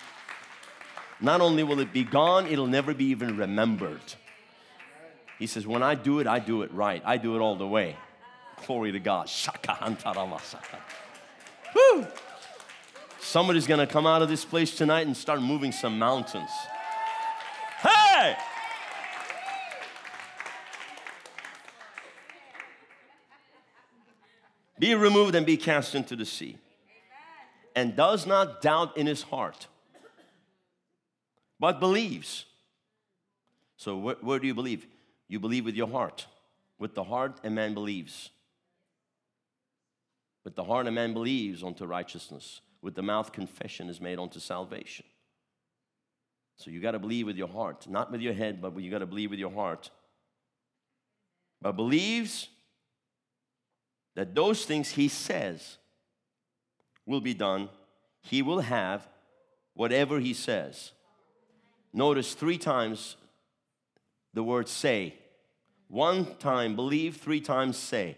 [1.21, 4.01] Not only will it be gone, it'll never be even remembered.
[5.37, 7.01] He says, When I do it, I do it right.
[7.05, 7.95] I do it all the way.
[8.65, 9.29] Glory to God.
[13.19, 16.49] Somebody's gonna come out of this place tonight and start moving some mountains.
[18.15, 18.37] Hey!
[24.79, 26.57] Be removed and be cast into the sea.
[27.75, 29.67] And does not doubt in his heart,
[31.59, 32.45] but believes.
[33.75, 34.87] So, where, where do you believe?
[35.27, 36.25] You believe with your heart.
[36.79, 38.29] With the heart, a man believes.
[40.45, 42.61] With the heart, a man believes unto righteousness.
[42.81, 45.05] With the mouth, confession is made unto salvation.
[46.57, 48.99] So you got to believe with your heart, not with your head, but you got
[48.99, 49.89] to believe with your heart.
[51.61, 52.49] But believes
[54.15, 55.77] that those things he says
[57.05, 57.69] will be done,
[58.21, 59.07] he will have
[59.73, 60.91] whatever he says.
[61.93, 63.17] Notice three times
[64.33, 65.15] the word say.
[65.87, 68.17] One time believe, three times say.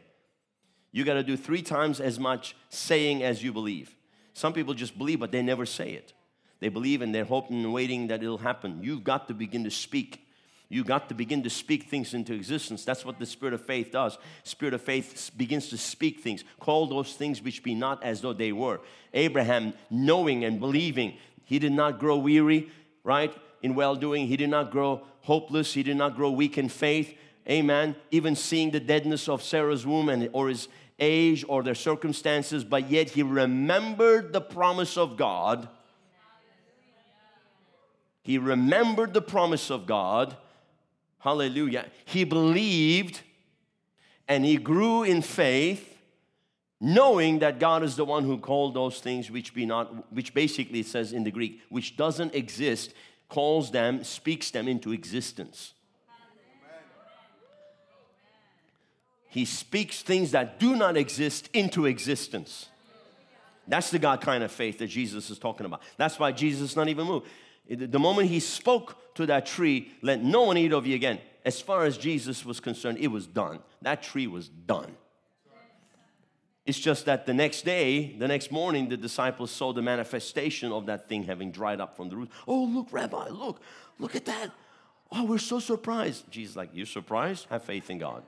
[0.92, 3.96] You got to do three times as much saying as you believe.
[4.34, 6.14] Some people just believe, but they never say it.
[6.60, 8.80] They believe and they're hoping and waiting that it'll happen.
[8.82, 10.24] You've got to begin to speak.
[10.70, 12.84] You've got to begin to speak things into existence.
[12.84, 14.18] That's what the spirit of faith does.
[14.44, 16.44] Spirit of faith begins to speak things.
[16.60, 18.82] Call those things which be not as though they were.
[19.14, 21.14] Abraham, knowing and believing,
[21.46, 22.70] he did not grow weary,
[23.04, 24.28] right, in well doing.
[24.28, 25.74] He did not grow hopeless.
[25.74, 27.14] He did not grow weak in faith.
[27.50, 27.96] Amen.
[28.12, 30.68] Even seeing the deadness of Sarah's womb and or his
[31.00, 35.70] age or their circumstances, but yet he remembered the promise of God
[38.28, 40.36] he remembered the promise of God.
[41.20, 41.86] Hallelujah.
[42.04, 43.22] He believed
[44.28, 45.98] and he grew in faith,
[46.82, 50.82] knowing that God is the one who called those things which be not, which basically
[50.82, 52.94] it says in the Greek, which doesn't exist,
[53.30, 55.74] calls them, speaks them into existence.
[59.30, 62.68] He speaks things that do not exist into existence.
[63.70, 65.82] That's the God kind of faith that Jesus is talking about.
[65.96, 67.28] That's why Jesus is not even moved.
[67.70, 71.20] The moment he spoke to that tree, let no one eat of you again.
[71.48, 73.60] as far as Jesus was concerned, it was done.
[73.82, 74.98] That tree was done.
[76.66, 80.88] It's just that the next day, the next morning, the disciples saw the manifestation of
[80.88, 82.30] that thing having dried up from the root.
[82.46, 83.62] Oh, look, Rabbi, look,
[83.98, 84.52] look at that.
[85.10, 86.30] Oh, we're so surprised.
[86.30, 87.48] Jesus, like, you're surprised?
[87.50, 88.24] Have faith in God.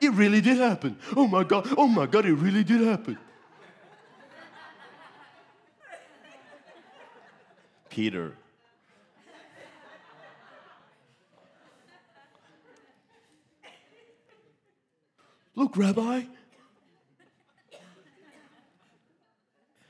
[0.00, 0.96] It really did happen.
[1.16, 3.18] Oh my God, oh my God, it really did happen.
[7.90, 8.32] Peter.
[15.54, 16.22] Look, Rabbi.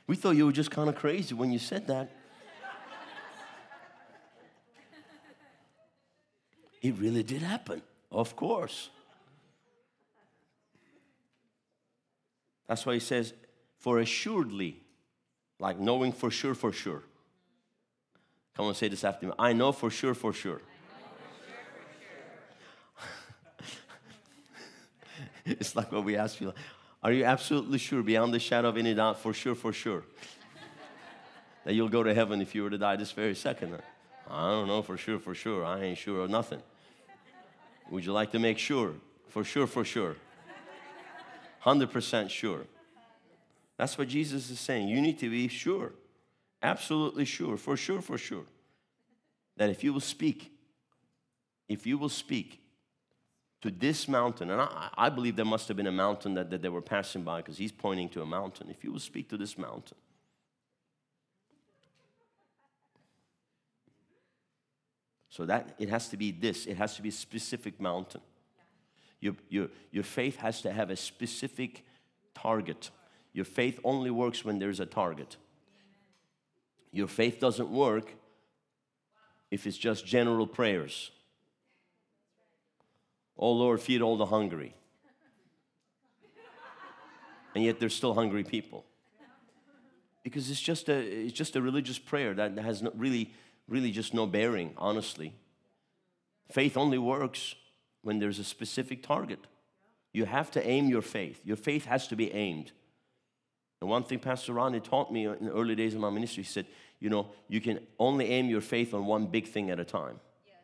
[0.07, 2.11] We thought you were just kind of crazy when you said that.
[6.81, 8.89] It really did happen, of course.
[12.67, 13.33] That's why he says,
[13.77, 14.81] for assuredly,
[15.59, 17.03] like knowing for sure, for sure.
[18.55, 19.33] Come on, say this after me.
[19.39, 20.61] I know for sure, for sure.
[25.45, 26.55] it's like what we ask people
[27.01, 30.03] Are you absolutely sure, beyond the shadow of any doubt, for sure, for sure,
[31.65, 33.77] that you'll go to heaven if you were to die this very second?
[34.29, 35.65] I don't know for sure, for sure.
[35.65, 36.61] I ain't sure of nothing.
[37.89, 38.93] Would you like to make sure?
[39.27, 40.15] For sure, for sure.
[41.63, 42.65] 100% sure.
[43.77, 44.87] That's what Jesus is saying.
[44.87, 45.93] You need to be sure,
[46.61, 48.45] absolutely sure, for sure, for sure,
[49.57, 50.51] that if you will speak,
[51.67, 52.61] if you will speak
[53.61, 56.61] to this mountain, and I, I believe there must have been a mountain that, that
[56.61, 58.69] they were passing by because he's pointing to a mountain.
[58.69, 59.97] If you will speak to this mountain,
[65.31, 68.19] So that it has to be this, it has to be a specific mountain.
[69.21, 71.85] Your, your, your faith has to have a specific
[72.35, 72.91] target.
[73.31, 75.37] Your faith only works when there's a target.
[76.91, 78.13] Your faith doesn't work
[79.49, 81.11] if it's just general prayers.
[83.37, 84.75] Oh Lord, feed all the hungry.
[87.53, 88.85] And yet there's still hungry people.
[90.23, 93.33] Because it's just a, it's just a religious prayer that has no, really,
[93.67, 95.33] really just no bearing, honestly.
[96.51, 97.55] Faith only works
[98.03, 99.39] when there's a specific target.
[100.13, 101.41] You have to aim your faith.
[101.43, 102.71] Your faith has to be aimed.
[103.81, 106.49] And one thing Pastor Rodney taught me in the early days of my ministry, he
[106.49, 106.67] said,
[106.99, 110.19] you know, you can only aim your faith on one big thing at a time.
[110.45, 110.55] Yes.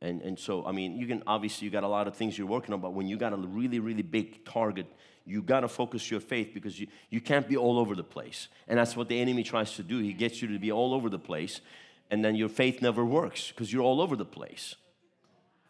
[0.00, 2.46] And, and so, I mean, you can obviously, you got a lot of things you're
[2.46, 4.86] working on, but when you got a really, really big target,
[5.24, 8.46] you got to focus your faith because you, you can't be all over the place.
[8.68, 9.98] And that's what the enemy tries to do.
[9.98, 11.60] He gets you to be all over the place,
[12.08, 14.76] and then your faith never works because you're all over the place.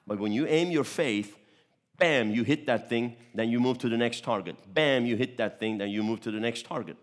[0.06, 1.34] But when you aim your faith,
[1.98, 4.56] bam, you hit that thing, then you move to the next target.
[4.72, 6.96] Bam, you hit that thing, then you move to the next target.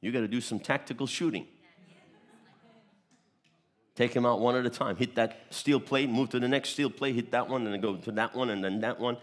[0.00, 1.46] You got to do some tactical shooting.
[3.94, 4.96] Take them out one at a time.
[4.96, 7.80] Hit that steel plate, move to the next steel plate, hit that one, and then
[7.80, 9.18] go to that one, and then that one.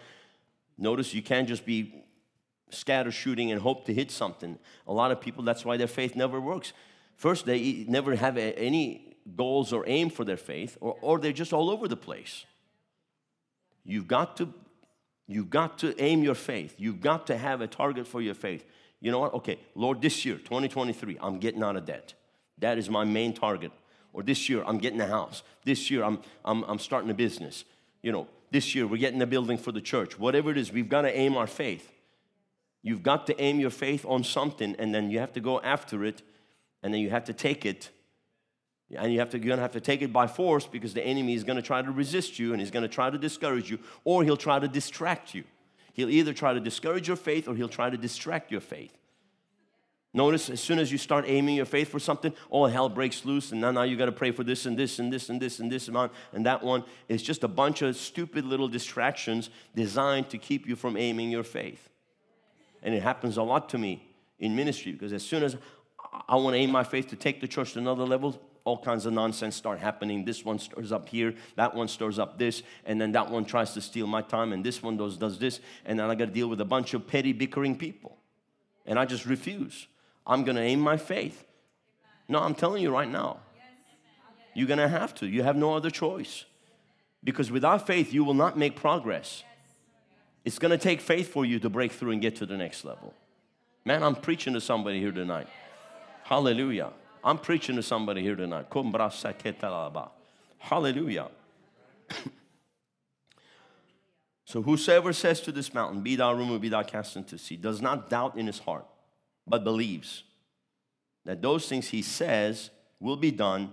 [0.77, 2.03] Notice you can't just be
[2.69, 4.59] scatter shooting and hope to hit something.
[4.85, 6.73] A lot of people, that's why their faith never works
[7.17, 11.53] First, they never have any goals or aim for their faith, or, or they're just
[11.53, 12.45] all over the place.
[13.83, 14.53] You've got to
[15.27, 16.73] You've got to aim your faith.
[16.77, 18.63] You've got to have a target for your faith.
[19.01, 19.33] You know what?
[19.33, 22.13] Okay, Lord, this year, 2023, I'm getting out of debt.
[22.59, 23.73] That is my main target.
[24.13, 25.43] Or this year, I'm getting a house.
[25.65, 27.65] This year, I'm, I'm, I'm starting a business.
[28.01, 30.17] You know, this year, we're getting a building for the church.
[30.17, 31.91] Whatever it is, we've got to aim our faith.
[32.81, 36.05] You've got to aim your faith on something, and then you have to go after
[36.05, 36.21] it
[36.83, 37.89] and then you have to take it
[38.95, 41.33] and you have to, you're gonna have to take it by force because the enemy
[41.33, 44.37] is gonna try to resist you and he's gonna try to discourage you, or he'll
[44.37, 45.43] try to distract you.
[45.93, 48.95] He'll either try to discourage your faith or he'll try to distract your faith.
[50.13, 53.51] Notice as soon as you start aiming your faith for something, all hell breaks loose,
[53.51, 55.59] and now, now you got to pray for this and this and this and this
[55.59, 56.83] and this amount and that one.
[57.09, 61.43] It's just a bunch of stupid little distractions designed to keep you from aiming your
[61.43, 61.89] faith.
[62.81, 64.07] And it happens a lot to me
[64.39, 65.57] in ministry because as soon as
[66.27, 68.39] I want to aim my faith to take the church to another level.
[68.67, 70.25] All kinds of nonsense start happening.
[70.25, 73.73] This one stirs up here, that one stirs up this, and then that one tries
[73.75, 76.31] to steal my time, and this one does, does this, and then I got to
[76.31, 78.17] deal with a bunch of petty, bickering people.
[78.85, 79.87] And I just refuse.
[80.25, 81.45] I'm going to aim my faith.
[82.27, 83.39] No, I'm telling you right now.
[84.53, 85.27] You're going to have to.
[85.27, 86.43] You have no other choice.
[87.23, 89.45] Because without faith, you will not make progress.
[90.43, 92.83] It's going to take faith for you to break through and get to the next
[92.83, 93.13] level.
[93.85, 95.47] Man, I'm preaching to somebody here tonight.
[96.25, 96.91] Hallelujah.
[97.27, 98.67] I'm preaching to somebody here tonight.
[100.59, 101.27] Hallelujah.
[104.45, 107.81] so whosoever says to this mountain, Be thou removed, be thou cast into sea, does
[107.81, 108.85] not doubt in his heart,
[109.45, 110.23] but believes.
[111.25, 112.69] that those things he says
[113.01, 113.71] will be done,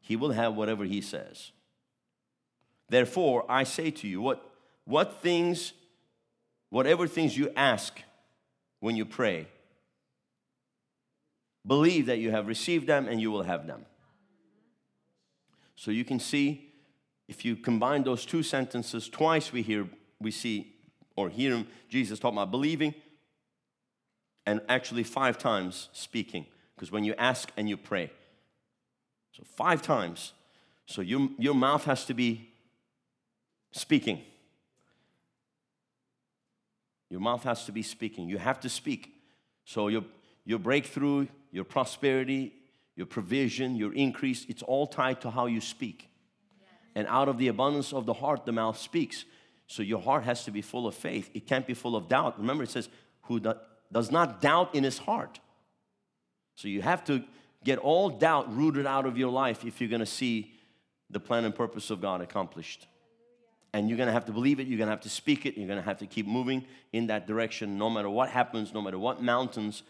[0.00, 1.50] he will have whatever he says.
[2.88, 4.42] Therefore, I say to you, what,
[4.86, 5.74] what things,
[6.70, 8.00] whatever things you ask
[8.80, 9.48] when you pray,
[11.66, 13.84] believe that you have received them and you will have them.
[15.74, 16.72] So you can see,
[17.28, 19.88] if you combine those two sentences, twice we hear,
[20.20, 20.74] we see,
[21.16, 22.94] or hear Jesus talking about believing,
[24.46, 26.46] and actually five times speaking.
[26.74, 28.10] Because when you ask and you pray,
[29.32, 30.32] so five times.
[30.86, 32.48] So your, your mouth has to be
[33.72, 34.22] speaking.
[37.10, 38.28] Your mouth has to be speaking.
[38.28, 39.12] You have to speak.
[39.64, 40.04] So your,
[40.46, 42.54] your breakthrough, your prosperity,
[42.94, 46.08] your provision, your increase, it's all tied to how you speak.
[46.94, 49.26] And out of the abundance of the heart, the mouth speaks.
[49.66, 51.28] So your heart has to be full of faith.
[51.34, 52.38] It can't be full of doubt.
[52.38, 52.88] Remember, it says,
[53.22, 53.40] who
[53.92, 55.40] does not doubt in his heart.
[56.54, 57.22] So you have to
[57.64, 60.52] get all doubt rooted out of your life if you're gonna see
[61.10, 62.86] the plan and purpose of God accomplished.
[63.74, 65.82] And you're gonna have to believe it, you're gonna have to speak it, you're gonna
[65.82, 69.82] have to keep moving in that direction no matter what happens, no matter what mountains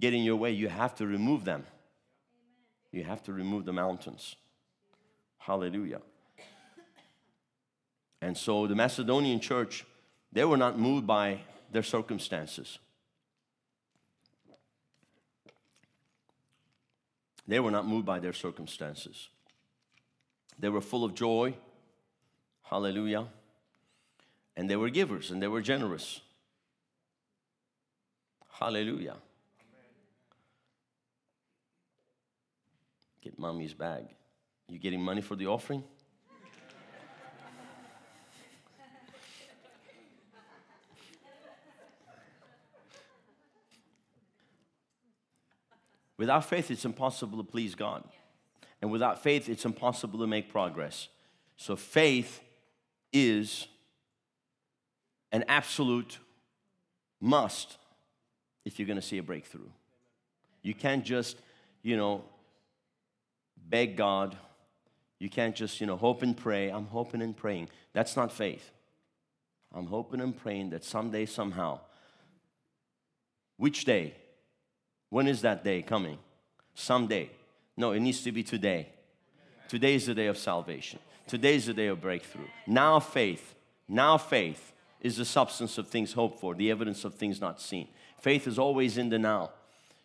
[0.00, 1.64] get in your way, you have to remove them.
[2.90, 4.36] You have to remove the mountains.
[5.38, 6.00] Hallelujah.
[8.22, 9.84] And so the Macedonian church,
[10.32, 11.40] they were not moved by
[11.70, 12.78] their circumstances.
[17.46, 19.28] They were not moved by their circumstances.
[20.58, 21.54] They were full of joy.
[22.62, 23.26] Hallelujah.
[24.56, 26.20] And they were givers and they were generous.
[28.52, 29.16] Hallelujah.
[33.24, 34.04] Get mommy's bag.
[34.68, 35.82] You getting money for the offering?
[46.18, 48.04] Without faith, it's impossible to please God.
[48.82, 51.08] And without faith, it's impossible to make progress.
[51.56, 52.40] So, faith
[53.12, 53.66] is
[55.32, 56.18] an absolute
[57.20, 57.78] must
[58.64, 59.70] if you're going to see a breakthrough.
[60.62, 61.38] You can't just,
[61.82, 62.22] you know,
[63.68, 64.36] beg God.
[65.18, 66.68] You can't just, you know, hope and pray.
[66.68, 67.68] I'm hoping and praying.
[67.92, 68.70] That's not faith.
[69.72, 71.80] I'm hoping and praying that someday, somehow,
[73.56, 74.14] which day?
[75.10, 76.18] When is that day coming?
[76.74, 77.30] Someday.
[77.76, 78.88] No, it needs to be today.
[79.68, 80.98] Today is the day of salvation.
[81.26, 82.46] Today is the day of breakthrough.
[82.66, 83.54] Now faith,
[83.88, 87.88] now faith is the substance of things hoped for, the evidence of things not seen.
[88.20, 89.50] Faith is always in the now.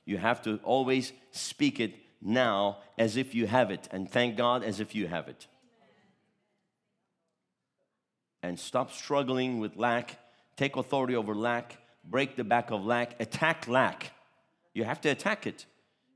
[0.06, 4.64] You have to always speak it now as if you have it, and thank God
[4.64, 5.48] as if you have it.
[8.42, 10.18] And stop struggling with lack.
[10.56, 11.78] Take authority over lack.
[12.04, 13.20] Break the back of lack.
[13.20, 14.12] Attack lack.
[14.74, 15.66] You have to attack it.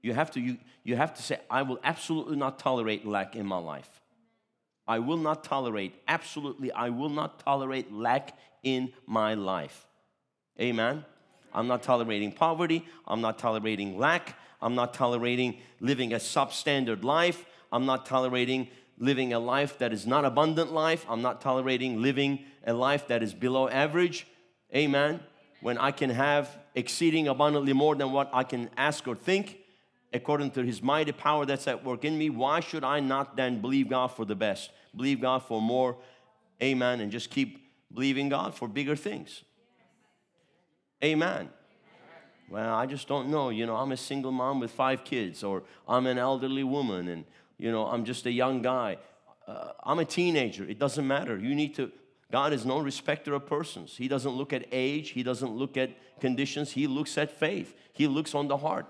[0.02, 3.46] You have to, you, you have to say, I will absolutely not tolerate lack in
[3.46, 3.90] my life.
[4.86, 9.88] I will not tolerate, absolutely, I will not tolerate lack in my life.
[10.60, 11.06] Amen.
[11.54, 12.86] I'm not tolerating poverty.
[13.08, 14.38] I'm not tolerating lack.
[14.64, 17.46] I'm not tolerating living a substandard life.
[17.72, 21.06] I'm not tolerating living a life that is not abundant life.
[21.08, 24.26] I'm not tolerating living a life that is below average.
[24.76, 25.20] Amen
[25.64, 29.60] when I can have exceeding abundantly more than what I can ask or think,
[30.12, 33.62] according to His mighty power that's at work in me, why should I not then
[33.62, 34.72] believe God for the best?
[34.94, 35.96] Believe God for more,
[36.62, 39.44] amen, and just keep believing God for bigger things.
[41.02, 41.50] Amen.
[42.50, 43.50] Well, I just don't know.
[43.50, 47.26] You know, I'm a single mom with five kids, or I'm an elderly woman, and,
[47.58, 48.98] you know, I'm just a young guy.
[49.48, 50.64] Uh, I'm a teenager.
[50.64, 51.38] It doesn't matter.
[51.38, 51.92] You need to
[52.34, 53.96] God is no respecter of persons.
[53.96, 57.76] He doesn't look at age, He doesn't look at conditions, He looks at faith.
[57.94, 58.88] He looks on the heart.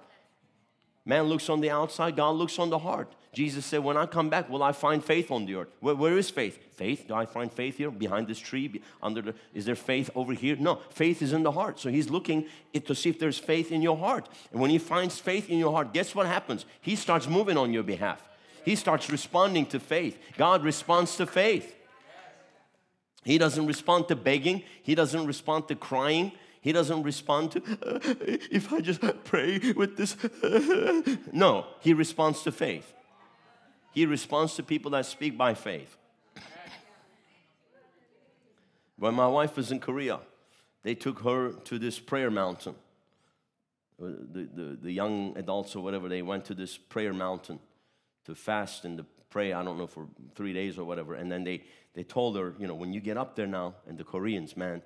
[1.03, 3.13] Man looks on the outside, God looks on the heart.
[3.34, 5.69] Jesus said, When I come back, will I find faith on the earth?
[5.79, 6.59] where, where is faith?
[6.75, 7.05] Faith?
[7.07, 7.89] Do I find faith here?
[7.89, 8.81] Behind this tree?
[9.01, 10.55] Under the, is there faith over here?
[10.55, 11.79] No, faith is in the heart.
[11.79, 14.29] So he's looking to see if there's faith in your heart.
[14.51, 16.65] And when he finds faith in your heart, guess what happens?
[16.81, 18.21] He starts moving on your behalf.
[18.63, 20.17] He starts responding to faith.
[20.38, 21.75] God responds to faith.
[23.23, 24.63] He doesn't respond to begging.
[24.84, 26.34] He doesn't respond to crying.
[26.61, 27.99] He doesn't respond to, uh,
[28.49, 30.15] if I just pray with this.
[30.41, 32.93] Uh, no, he responds to faith.
[33.93, 35.97] He responds to people that speak by faith.
[38.97, 40.19] When my wife was in Korea,
[40.83, 42.75] they took her to this prayer mountain.
[44.01, 47.59] Uh, the, the, the young adults or whatever, they went to this prayer mountain
[48.25, 51.15] to fast and to pray, I don't know, for three days or whatever.
[51.15, 51.63] And then they,
[51.93, 54.81] they told her, you know, when you get up there now, and the Koreans, man,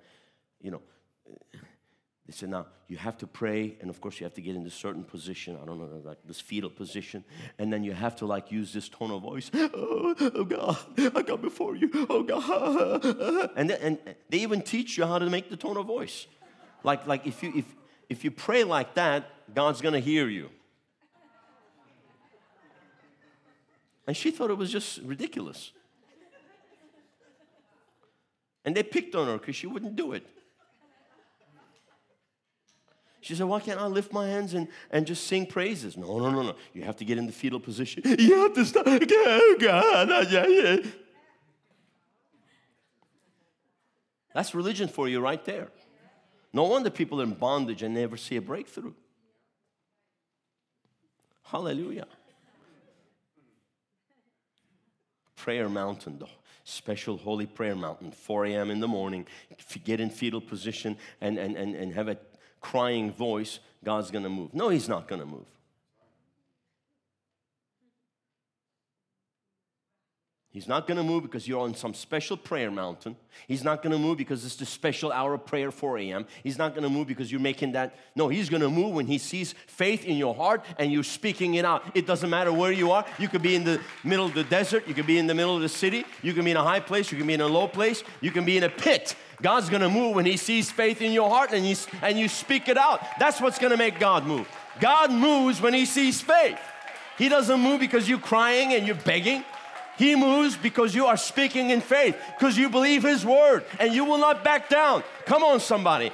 [0.62, 0.82] you know,
[2.28, 4.66] They said, now you have to pray, and of course you have to get in
[4.66, 5.58] this certain position.
[5.62, 7.24] I don't know, like this fetal position,
[7.58, 9.50] and then you have to like use this tone of voice.
[9.54, 10.78] Oh, oh God,
[11.16, 11.90] I come before you.
[12.10, 15.86] Oh God, and then, and they even teach you how to make the tone of
[15.86, 16.28] voice.
[16.84, 17.66] Like like if you if
[18.10, 20.50] if you pray like that, God's gonna hear you.
[24.06, 25.72] And she thought it was just ridiculous.
[28.66, 30.28] And they picked on her because she wouldn't do it.
[33.28, 35.98] She said, Why can't I lift my hands and, and just sing praises?
[35.98, 36.56] No, no, no, no.
[36.72, 38.02] You have to get in the fetal position.
[38.18, 38.86] You have to stop.
[39.60, 40.86] God.
[44.34, 45.68] That's religion for you right there.
[46.54, 48.94] No wonder people are in bondage and never see a breakthrough.
[51.44, 52.08] Hallelujah.
[55.36, 56.28] Prayer mountain, the
[56.64, 58.72] special holy prayer mountain, 4 a.m.
[58.72, 59.28] in the morning.
[59.84, 62.18] Get in fetal position and, and, and, and have a
[62.62, 64.54] crying voice, God's going to move.
[64.54, 65.46] No, He's not going to move.
[70.58, 73.16] He's not going to move because you're on some special prayer mountain.
[73.48, 76.26] He's not going to move because it's the special hour of prayer 4 a.m.
[76.42, 77.96] He's not going to move because you're making that.
[78.16, 81.54] No, He's going to move when He sees faith in your heart and you're speaking
[81.54, 81.84] it out.
[81.94, 83.06] It doesn't matter where you are.
[83.20, 84.88] You could be in the middle of the desert.
[84.88, 86.06] You could be in the middle of the city.
[86.24, 87.12] You can be in a high place.
[87.12, 88.04] You can be in a low place.
[88.22, 89.16] You can be in a pit.
[89.42, 92.68] God's to move when He sees faith in your heart and you, and you speak
[92.70, 93.02] it out.
[93.20, 94.48] That's what's to make God move.
[94.80, 96.58] God moves when He sees faith.
[97.18, 99.44] He doesn't move because you're crying and you're begging.
[99.98, 104.06] He moves because you are speaking in faith, because you believe His word, and you
[104.06, 105.04] will not back down.
[105.26, 106.12] Come on, somebody.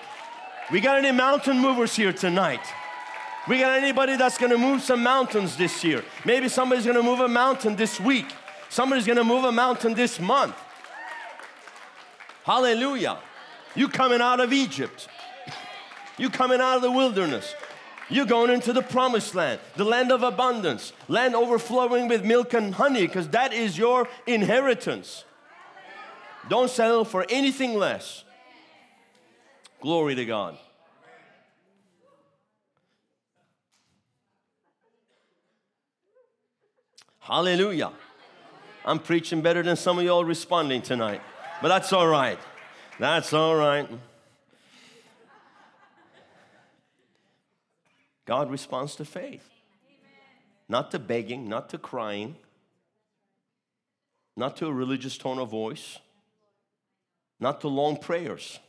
[0.71, 2.61] We got any mountain movers here tonight?
[3.47, 6.03] We got anybody that's gonna move some mountains this year?
[6.23, 8.27] Maybe somebody's gonna move a mountain this week.
[8.69, 10.55] Somebody's gonna move a mountain this month.
[12.43, 13.17] Hallelujah.
[13.75, 15.07] You coming out of Egypt.
[16.17, 17.55] You coming out of the wilderness.
[18.09, 22.75] You're going into the promised land, the land of abundance, land overflowing with milk and
[22.75, 25.23] honey, because that is your inheritance.
[26.49, 28.23] Don't settle for anything less.
[29.81, 30.57] Glory to God.
[37.19, 37.91] Hallelujah.
[38.85, 41.21] I'm preaching better than some of y'all responding tonight,
[41.63, 42.37] but that's all right.
[42.99, 43.87] That's all right.
[48.25, 49.49] God responds to faith.
[50.67, 52.35] Not to begging, not to crying,
[54.35, 55.99] not to a religious tone of voice,
[57.39, 58.59] not to long prayers.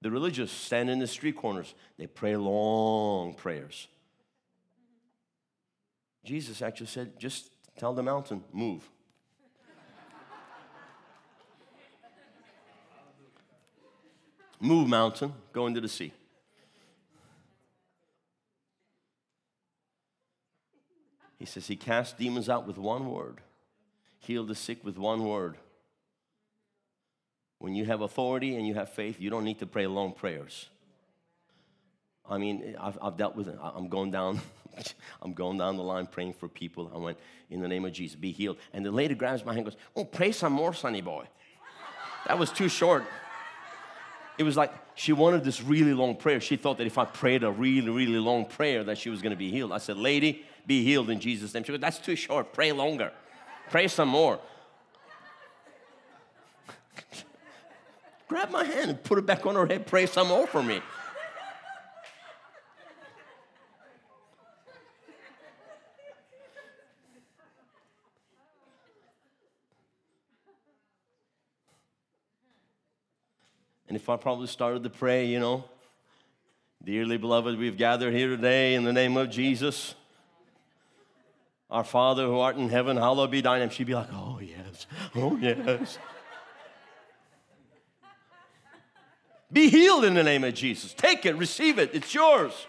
[0.00, 3.86] The religious stand in the street corners, they pray long prayers.
[6.24, 8.88] Jesus actually said, just tell the mountain, move.
[14.62, 16.12] Move, mountain, go into the sea.
[21.38, 23.40] He says he cast demons out with one word,
[24.20, 25.56] healed the sick with one word.
[27.58, 30.68] When you have authority and you have faith, you don't need to pray long prayers.
[32.28, 33.58] I mean, I've, I've dealt with it.
[33.60, 34.40] I'm going down,
[35.22, 36.90] I'm going down the line praying for people.
[36.94, 37.18] I went,
[37.50, 38.58] in the name of Jesus, be healed.
[38.72, 41.26] And the lady grabs my hand and goes, Oh, pray some more, sonny boy.
[42.28, 43.04] That was too short.
[44.38, 46.40] It was like she wanted this really long prayer.
[46.40, 49.30] She thought that if I prayed a really, really long prayer, that she was going
[49.30, 49.72] to be healed.
[49.72, 51.64] I said, Lady, be healed in Jesus' name.
[51.64, 52.52] She goes, That's too short.
[52.52, 53.12] Pray longer.
[53.70, 54.38] Pray some more.
[58.28, 59.86] Grab my hand and put it back on her head.
[59.86, 60.80] Pray some more for me.
[73.92, 75.64] And if I probably started to pray, you know,
[76.82, 79.94] dearly beloved, we've gathered here today in the name of Jesus.
[81.70, 83.68] Our Father who art in heaven, hallowed be thy name.
[83.68, 85.98] She'd be like, oh, yes, oh, yes.
[89.52, 90.94] be healed in the name of Jesus.
[90.94, 92.66] Take it, receive it, it's yours.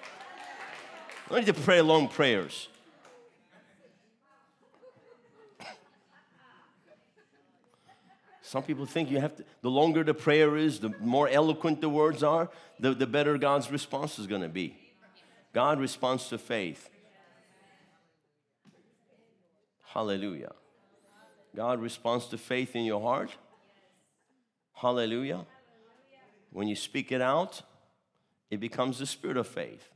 [1.32, 2.68] I need to pray long prayers.
[8.54, 11.90] Some people think you have to, the longer the prayer is, the more eloquent the
[11.90, 14.78] words are, the, the better God's response is going to be.
[15.54, 16.88] God responds to faith.
[19.86, 20.52] Hallelujah.
[21.56, 23.32] God responds to faith in your heart.
[24.74, 25.48] Hallelujah.
[26.52, 27.64] When you speak it out,
[28.52, 29.90] it becomes the spirit of faith.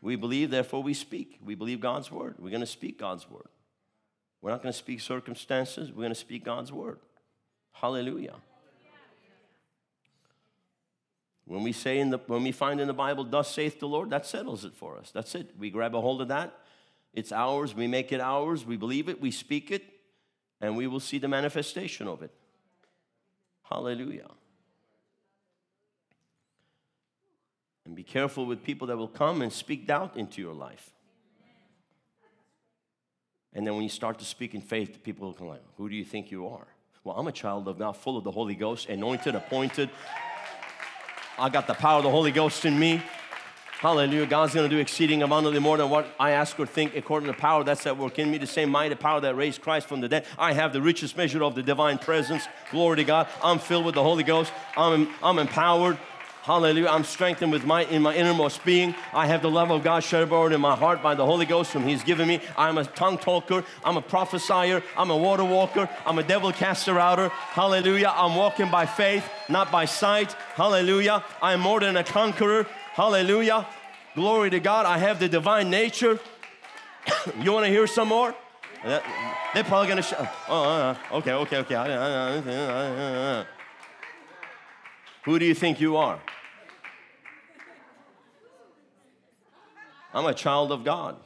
[0.00, 1.38] We believe, therefore we speak.
[1.40, 2.34] We believe God's word.
[2.40, 3.48] We're going to speak God's word.
[4.42, 6.98] We're not going to speak circumstances, we're going to speak God's word.
[7.72, 8.36] Hallelujah.
[11.50, 14.10] When we say in the when we find in the Bible, thus saith the Lord,
[14.10, 15.10] that settles it for us.
[15.10, 15.50] That's it.
[15.58, 16.56] We grab a hold of that.
[17.12, 17.74] It's ours.
[17.74, 18.64] We make it ours.
[18.64, 19.20] We believe it.
[19.20, 19.82] We speak it,
[20.60, 22.30] and we will see the manifestation of it.
[23.64, 24.30] Hallelujah.
[27.84, 30.92] And be careful with people that will come and speak doubt into your life.
[33.52, 35.96] And then when you start to speak in faith, people will come like, Who do
[35.96, 36.68] you think you are?
[37.02, 39.88] Well, I'm a child of God, full of the Holy Ghost, anointed, appointed.
[41.38, 43.02] I got the power of the Holy Ghost in me.
[43.78, 44.26] Hallelujah.
[44.26, 47.32] God's going to do exceeding abundantly more than what I ask or think according to
[47.32, 50.02] the power that's at work in me, the same mighty power that raised Christ from
[50.02, 50.26] the dead.
[50.38, 52.46] I have the richest measure of the divine presence.
[52.70, 53.28] Glory to God.
[53.42, 54.52] I'm filled with the Holy Ghost.
[54.76, 55.96] I'm, I'm empowered.
[56.42, 56.88] Hallelujah.
[56.88, 58.94] I'm strengthened with my in my innermost being.
[59.12, 61.72] I have the love of God shed abroad in my heart by the Holy Ghost
[61.72, 62.40] whom He's given me.
[62.56, 63.62] I'm a tongue talker.
[63.84, 64.82] I'm a prophesier.
[64.96, 65.88] I'm a water walker.
[66.06, 67.28] I'm a devil caster outer.
[67.28, 68.12] Hallelujah.
[68.14, 70.32] I'm walking by faith, not by sight.
[70.54, 71.22] Hallelujah.
[71.42, 72.66] I'm more than a conqueror.
[72.94, 73.66] Hallelujah.
[74.14, 74.86] Glory to God.
[74.86, 76.18] I have the divine nature.
[77.40, 78.34] you want to hear some more?
[78.82, 80.02] They're probably going to.
[80.02, 80.14] Sh-
[80.48, 83.46] oh, okay, okay, okay.
[85.24, 86.20] Who do you think you are?
[90.12, 91.16] I'm a child of God.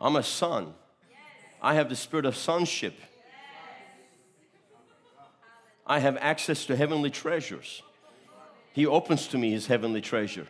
[0.00, 0.74] I'm a son.
[1.60, 2.94] I have the spirit of sonship.
[5.86, 7.82] I have access to heavenly treasures.
[8.72, 10.46] He opens to me his heavenly treasure,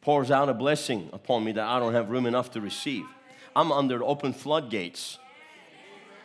[0.00, 3.04] pours out a blessing upon me that I don't have room enough to receive.
[3.54, 5.18] I'm under open floodgates.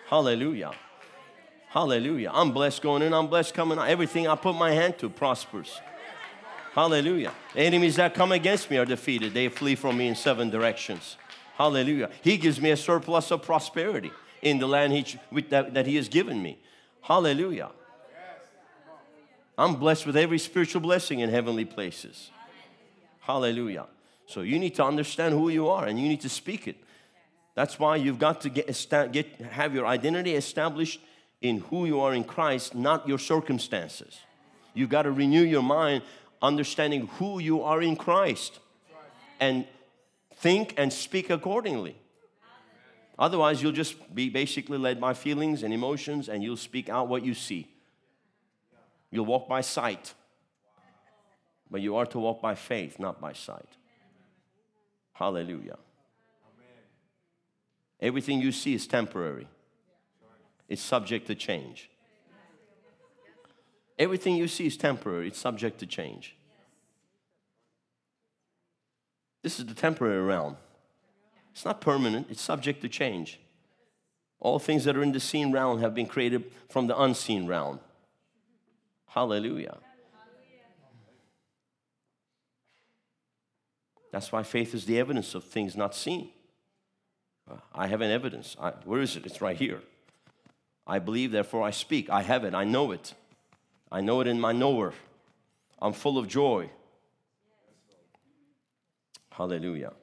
[0.08, 0.72] Hallelujah.
[1.74, 2.30] Hallelujah.
[2.32, 3.88] I'm blessed going in, I'm blessed coming out.
[3.88, 5.82] Everything I put my hand to prospers.
[6.76, 7.32] Hallelujah.
[7.56, 9.34] enemies that come against me are defeated.
[9.34, 11.18] They flee from me in seven directions.
[11.56, 12.12] Hallelujah.
[12.22, 14.12] He gives me a surplus of prosperity
[14.44, 15.20] in the land he,
[15.50, 16.60] that, that He has given me.
[17.02, 17.72] Hallelujah.
[19.58, 22.30] I'm blessed with every spiritual blessing in heavenly places.
[23.22, 23.88] Hallelujah.
[24.28, 26.78] So you need to understand who you are and you need to speak it.
[27.56, 28.68] That's why you've got to get,
[29.12, 31.00] get have your identity established
[31.44, 34.18] in who you are in Christ, not your circumstances.
[34.74, 36.02] You've got to renew your mind,
[36.42, 38.60] understanding who you are in Christ,
[39.40, 39.68] and
[40.38, 41.98] think and speak accordingly.
[43.20, 47.24] Otherwise, you'll just be basically led by feelings and emotions, and you'll speak out what
[47.24, 47.68] you see.
[49.12, 50.14] You'll walk by sight,
[51.70, 53.70] but you are to walk by faith, not by sight.
[55.12, 55.78] Hallelujah.
[58.00, 59.48] Everything you see is temporary
[60.74, 61.90] it's subject to change.
[64.00, 66.36] Everything you see is temporary, it's subject to change.
[69.44, 70.58] This is the temporary realm.
[71.52, 73.40] It's not permanent, it's subject to change.
[74.40, 77.80] All things that are in the seen realm have been created from the unseen realm.
[79.06, 79.78] Hallelujah.
[84.12, 86.30] That's why faith is the evidence of things not seen.
[87.50, 88.56] Uh, I have an evidence.
[88.60, 89.26] I, where is it?
[89.26, 89.82] It's right here.
[90.86, 92.10] I believe, therefore I speak.
[92.10, 93.14] I have it, I know it.
[93.92, 94.94] I know it in my knower.
[95.82, 96.70] I'm full of joy.
[99.32, 99.94] Hallelujah.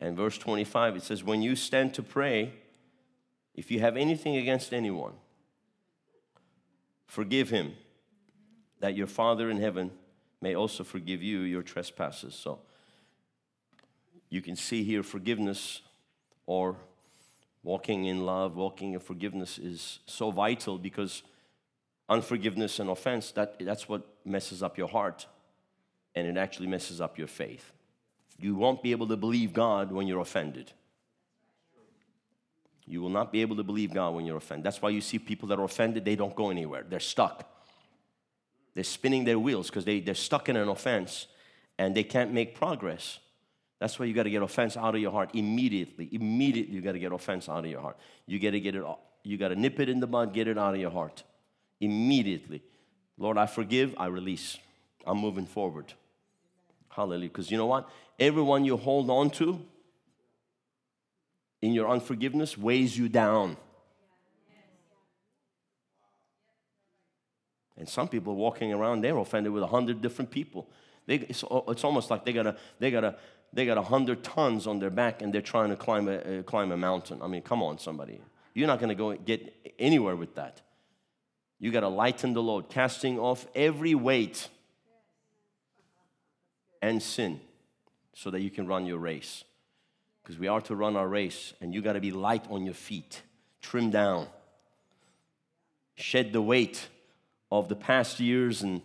[0.00, 2.52] And verse 25, it says, When you stand to pray,
[3.54, 5.12] if you have anything against anyone,
[7.06, 7.74] forgive him,
[8.80, 9.90] that your Father in heaven
[10.40, 12.34] may also forgive you your trespasses.
[12.34, 12.60] So
[14.28, 15.80] you can see here forgiveness
[16.46, 16.76] or
[17.66, 21.24] walking in love, walking in forgiveness is so vital because
[22.08, 25.26] unforgiveness and offense, that, that's what messes up your heart
[26.14, 27.72] and it actually messes up your faith.
[28.38, 30.70] You won't be able to believe God when you're offended.
[32.86, 34.64] You will not be able to believe God when you're offended.
[34.64, 36.84] That's why you see people that are offended, they don't go anywhere.
[36.88, 37.50] They're stuck.
[38.74, 41.26] They're spinning their wheels because they, they're stuck in an offense
[41.78, 43.18] and they can't make progress.
[43.78, 46.08] That's why you got to get offense out of your heart immediately.
[46.10, 47.98] Immediately, you got to get offense out of your heart.
[48.26, 48.84] You got to get it.
[49.22, 51.24] You got to nip it in the bud, get it out of your heart
[51.80, 52.62] immediately.
[53.18, 53.94] Lord, I forgive.
[53.98, 54.56] I release.
[55.06, 55.92] I'm moving forward.
[56.88, 57.28] Hallelujah.
[57.28, 57.88] Because you know what?
[58.18, 59.60] Everyone you hold on to
[61.60, 63.56] in your unforgiveness weighs you down.
[67.76, 70.66] And some people walking around, they're offended with a hundred different people.
[71.06, 73.16] They, it's, it's almost like they gotta, they gotta
[73.52, 76.72] they got 100 tons on their back and they're trying to climb a, uh, climb
[76.72, 77.20] a mountain.
[77.22, 78.20] I mean, come on, somebody.
[78.54, 80.60] You're not going to go get anywhere with that.
[81.58, 84.48] You got to lighten the load, casting off every weight
[86.82, 87.40] and sin
[88.14, 89.44] so that you can run your race.
[90.22, 92.74] Because we are to run our race and you got to be light on your
[92.74, 93.22] feet,
[93.60, 94.26] trim down.
[95.94, 96.88] shed the weight
[97.50, 98.82] of the past years and,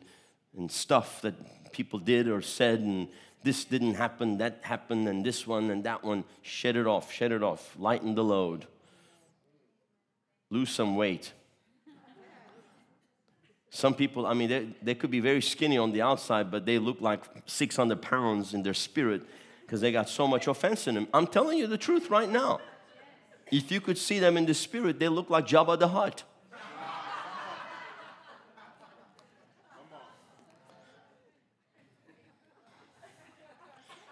[0.57, 3.07] and stuff that people did or said, and
[3.43, 6.23] this didn't happen, that happened, and this one and that one.
[6.41, 8.67] Shed it off, shed it off, lighten the load,
[10.49, 11.33] lose some weight.
[13.73, 16.77] Some people, I mean, they, they could be very skinny on the outside, but they
[16.77, 19.21] look like 600 pounds in their spirit
[19.61, 21.07] because they got so much offense in them.
[21.13, 22.59] I'm telling you the truth right now.
[23.49, 26.23] If you could see them in the spirit, they look like Jabba the Hutt.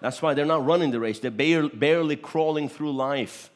[0.02, 1.20] That's why they're not running the race.
[1.20, 3.50] They're barely, crawling through life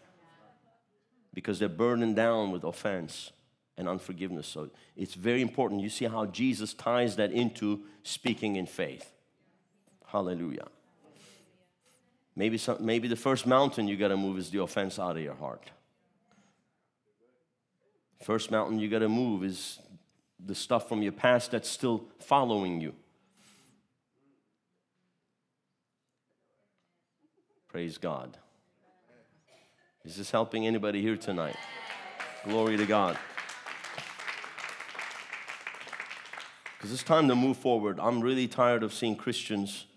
[1.33, 3.31] because they're burdened down with offense
[3.77, 4.47] and unforgiveness.
[4.47, 5.81] So it's very important.
[5.81, 9.11] You see how Jesus ties that into speaking in faith.
[10.05, 10.67] Hallelujah.
[12.35, 15.23] Maybe, some, maybe the first mountain you got to move is the offense out of
[15.23, 15.69] your heart.
[18.23, 19.79] First mountain you got to move is
[20.43, 22.93] the stuff from your past that's still following you.
[27.73, 28.37] Praise God.
[30.05, 31.55] Is this helping anybody here tonight?
[32.45, 33.17] Glory to God.
[36.77, 37.99] Because it's time to move forward.
[37.99, 39.87] I'm really tired of seeing Christians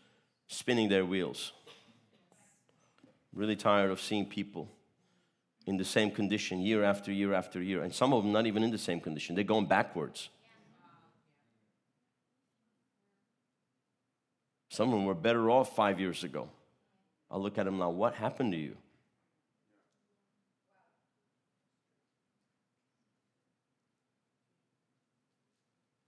[0.47, 1.53] spinning their wheels.
[3.35, 4.71] Really tired of seeing people
[5.67, 7.83] in the same condition year after year after year.
[7.83, 10.31] And some of them not even in the same condition, they're going backwards.
[14.71, 16.49] Some of them were better off five years ago.
[17.31, 18.77] I look at him now, what happened to you?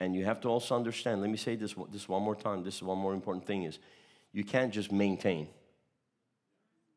[0.00, 2.62] And you have to also understand, let me say this, this one more time.
[2.62, 3.80] This is one more important thing is
[4.32, 5.48] you can't just maintain.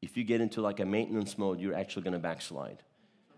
[0.03, 2.83] If you get into like a maintenance mode, you're actually going to backslide.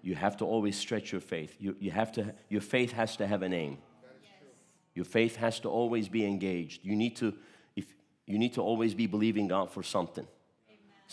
[0.02, 1.56] You have to always stretch your faith.
[1.60, 3.78] You, you have to, your faith has to have an aim.
[4.96, 6.82] Your faith has to always be engaged.
[6.84, 7.34] You need to,
[7.76, 7.86] if,
[8.28, 10.28] you need to always be believing God for something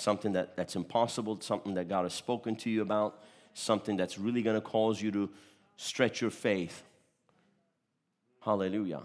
[0.00, 3.22] something that, that's impossible, something that God has spoken to you about,
[3.54, 5.30] something that's really going to cause you to
[5.76, 6.82] stretch your faith.
[8.40, 9.02] Hallelujah.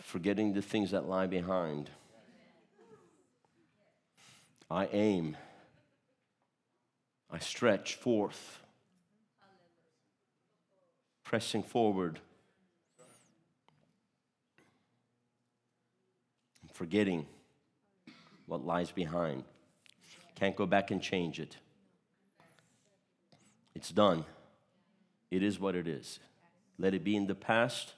[0.00, 1.90] Forgetting the things that lie behind.
[4.70, 5.36] I aim,
[7.30, 8.60] I stretch forth,
[11.22, 12.20] pressing forward,
[16.72, 17.26] forgetting
[18.46, 19.44] what lies behind.
[20.34, 21.56] Can't go back and change it.
[23.74, 24.24] It's done.
[25.30, 26.18] It is what it is.
[26.78, 27.94] Let it be in the past.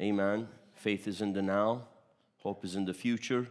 [0.00, 0.48] Amen.
[0.74, 1.82] Faith is in the now,
[2.38, 3.48] hope is in the future.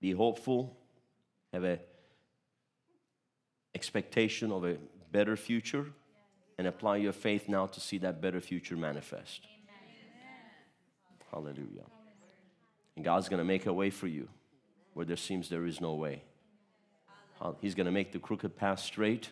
[0.00, 0.76] Be hopeful,
[1.52, 1.78] have a
[3.74, 4.76] expectation of a
[5.12, 5.86] better future,
[6.58, 9.42] and apply your faith now to see that better future manifest.
[9.44, 11.20] Amen.
[11.30, 11.84] Hallelujah.
[12.96, 14.28] And God's going to make a way for you
[14.94, 16.22] where there seems there is no way.
[17.60, 19.30] He's going to make the crooked path straight.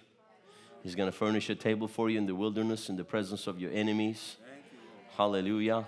[0.82, 3.60] He's going to furnish a table for you in the wilderness in the presence of
[3.60, 4.36] your enemies.
[5.16, 5.86] Hallelujah.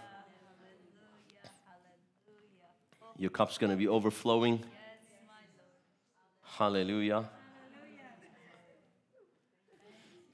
[3.20, 4.64] Your cup's going to be overflowing.
[6.42, 7.28] Hallelujah.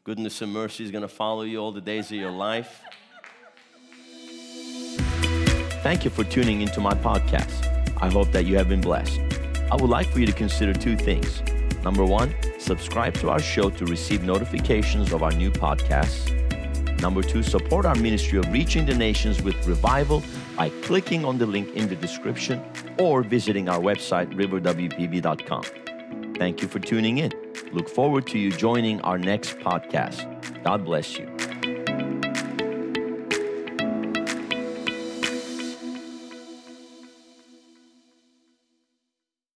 [0.05, 2.83] Goodness and mercy is going to follow you all the days of your life.
[5.83, 7.67] Thank you for tuning into my podcast.
[8.01, 9.19] I hope that you have been blessed.
[9.73, 11.43] I would like for you to consider two things.
[11.83, 16.31] Number one, subscribe to our show to receive notifications of our new podcasts.
[17.01, 20.23] Number two, support our ministry of reaching the nations with revival
[20.57, 22.63] by clicking on the link in the description
[22.99, 25.63] or visiting our website, riverwpb.com.
[26.37, 27.33] Thank you for tuning in.
[27.73, 30.25] Look forward to you joining our next podcast.
[30.63, 31.36] God bless you.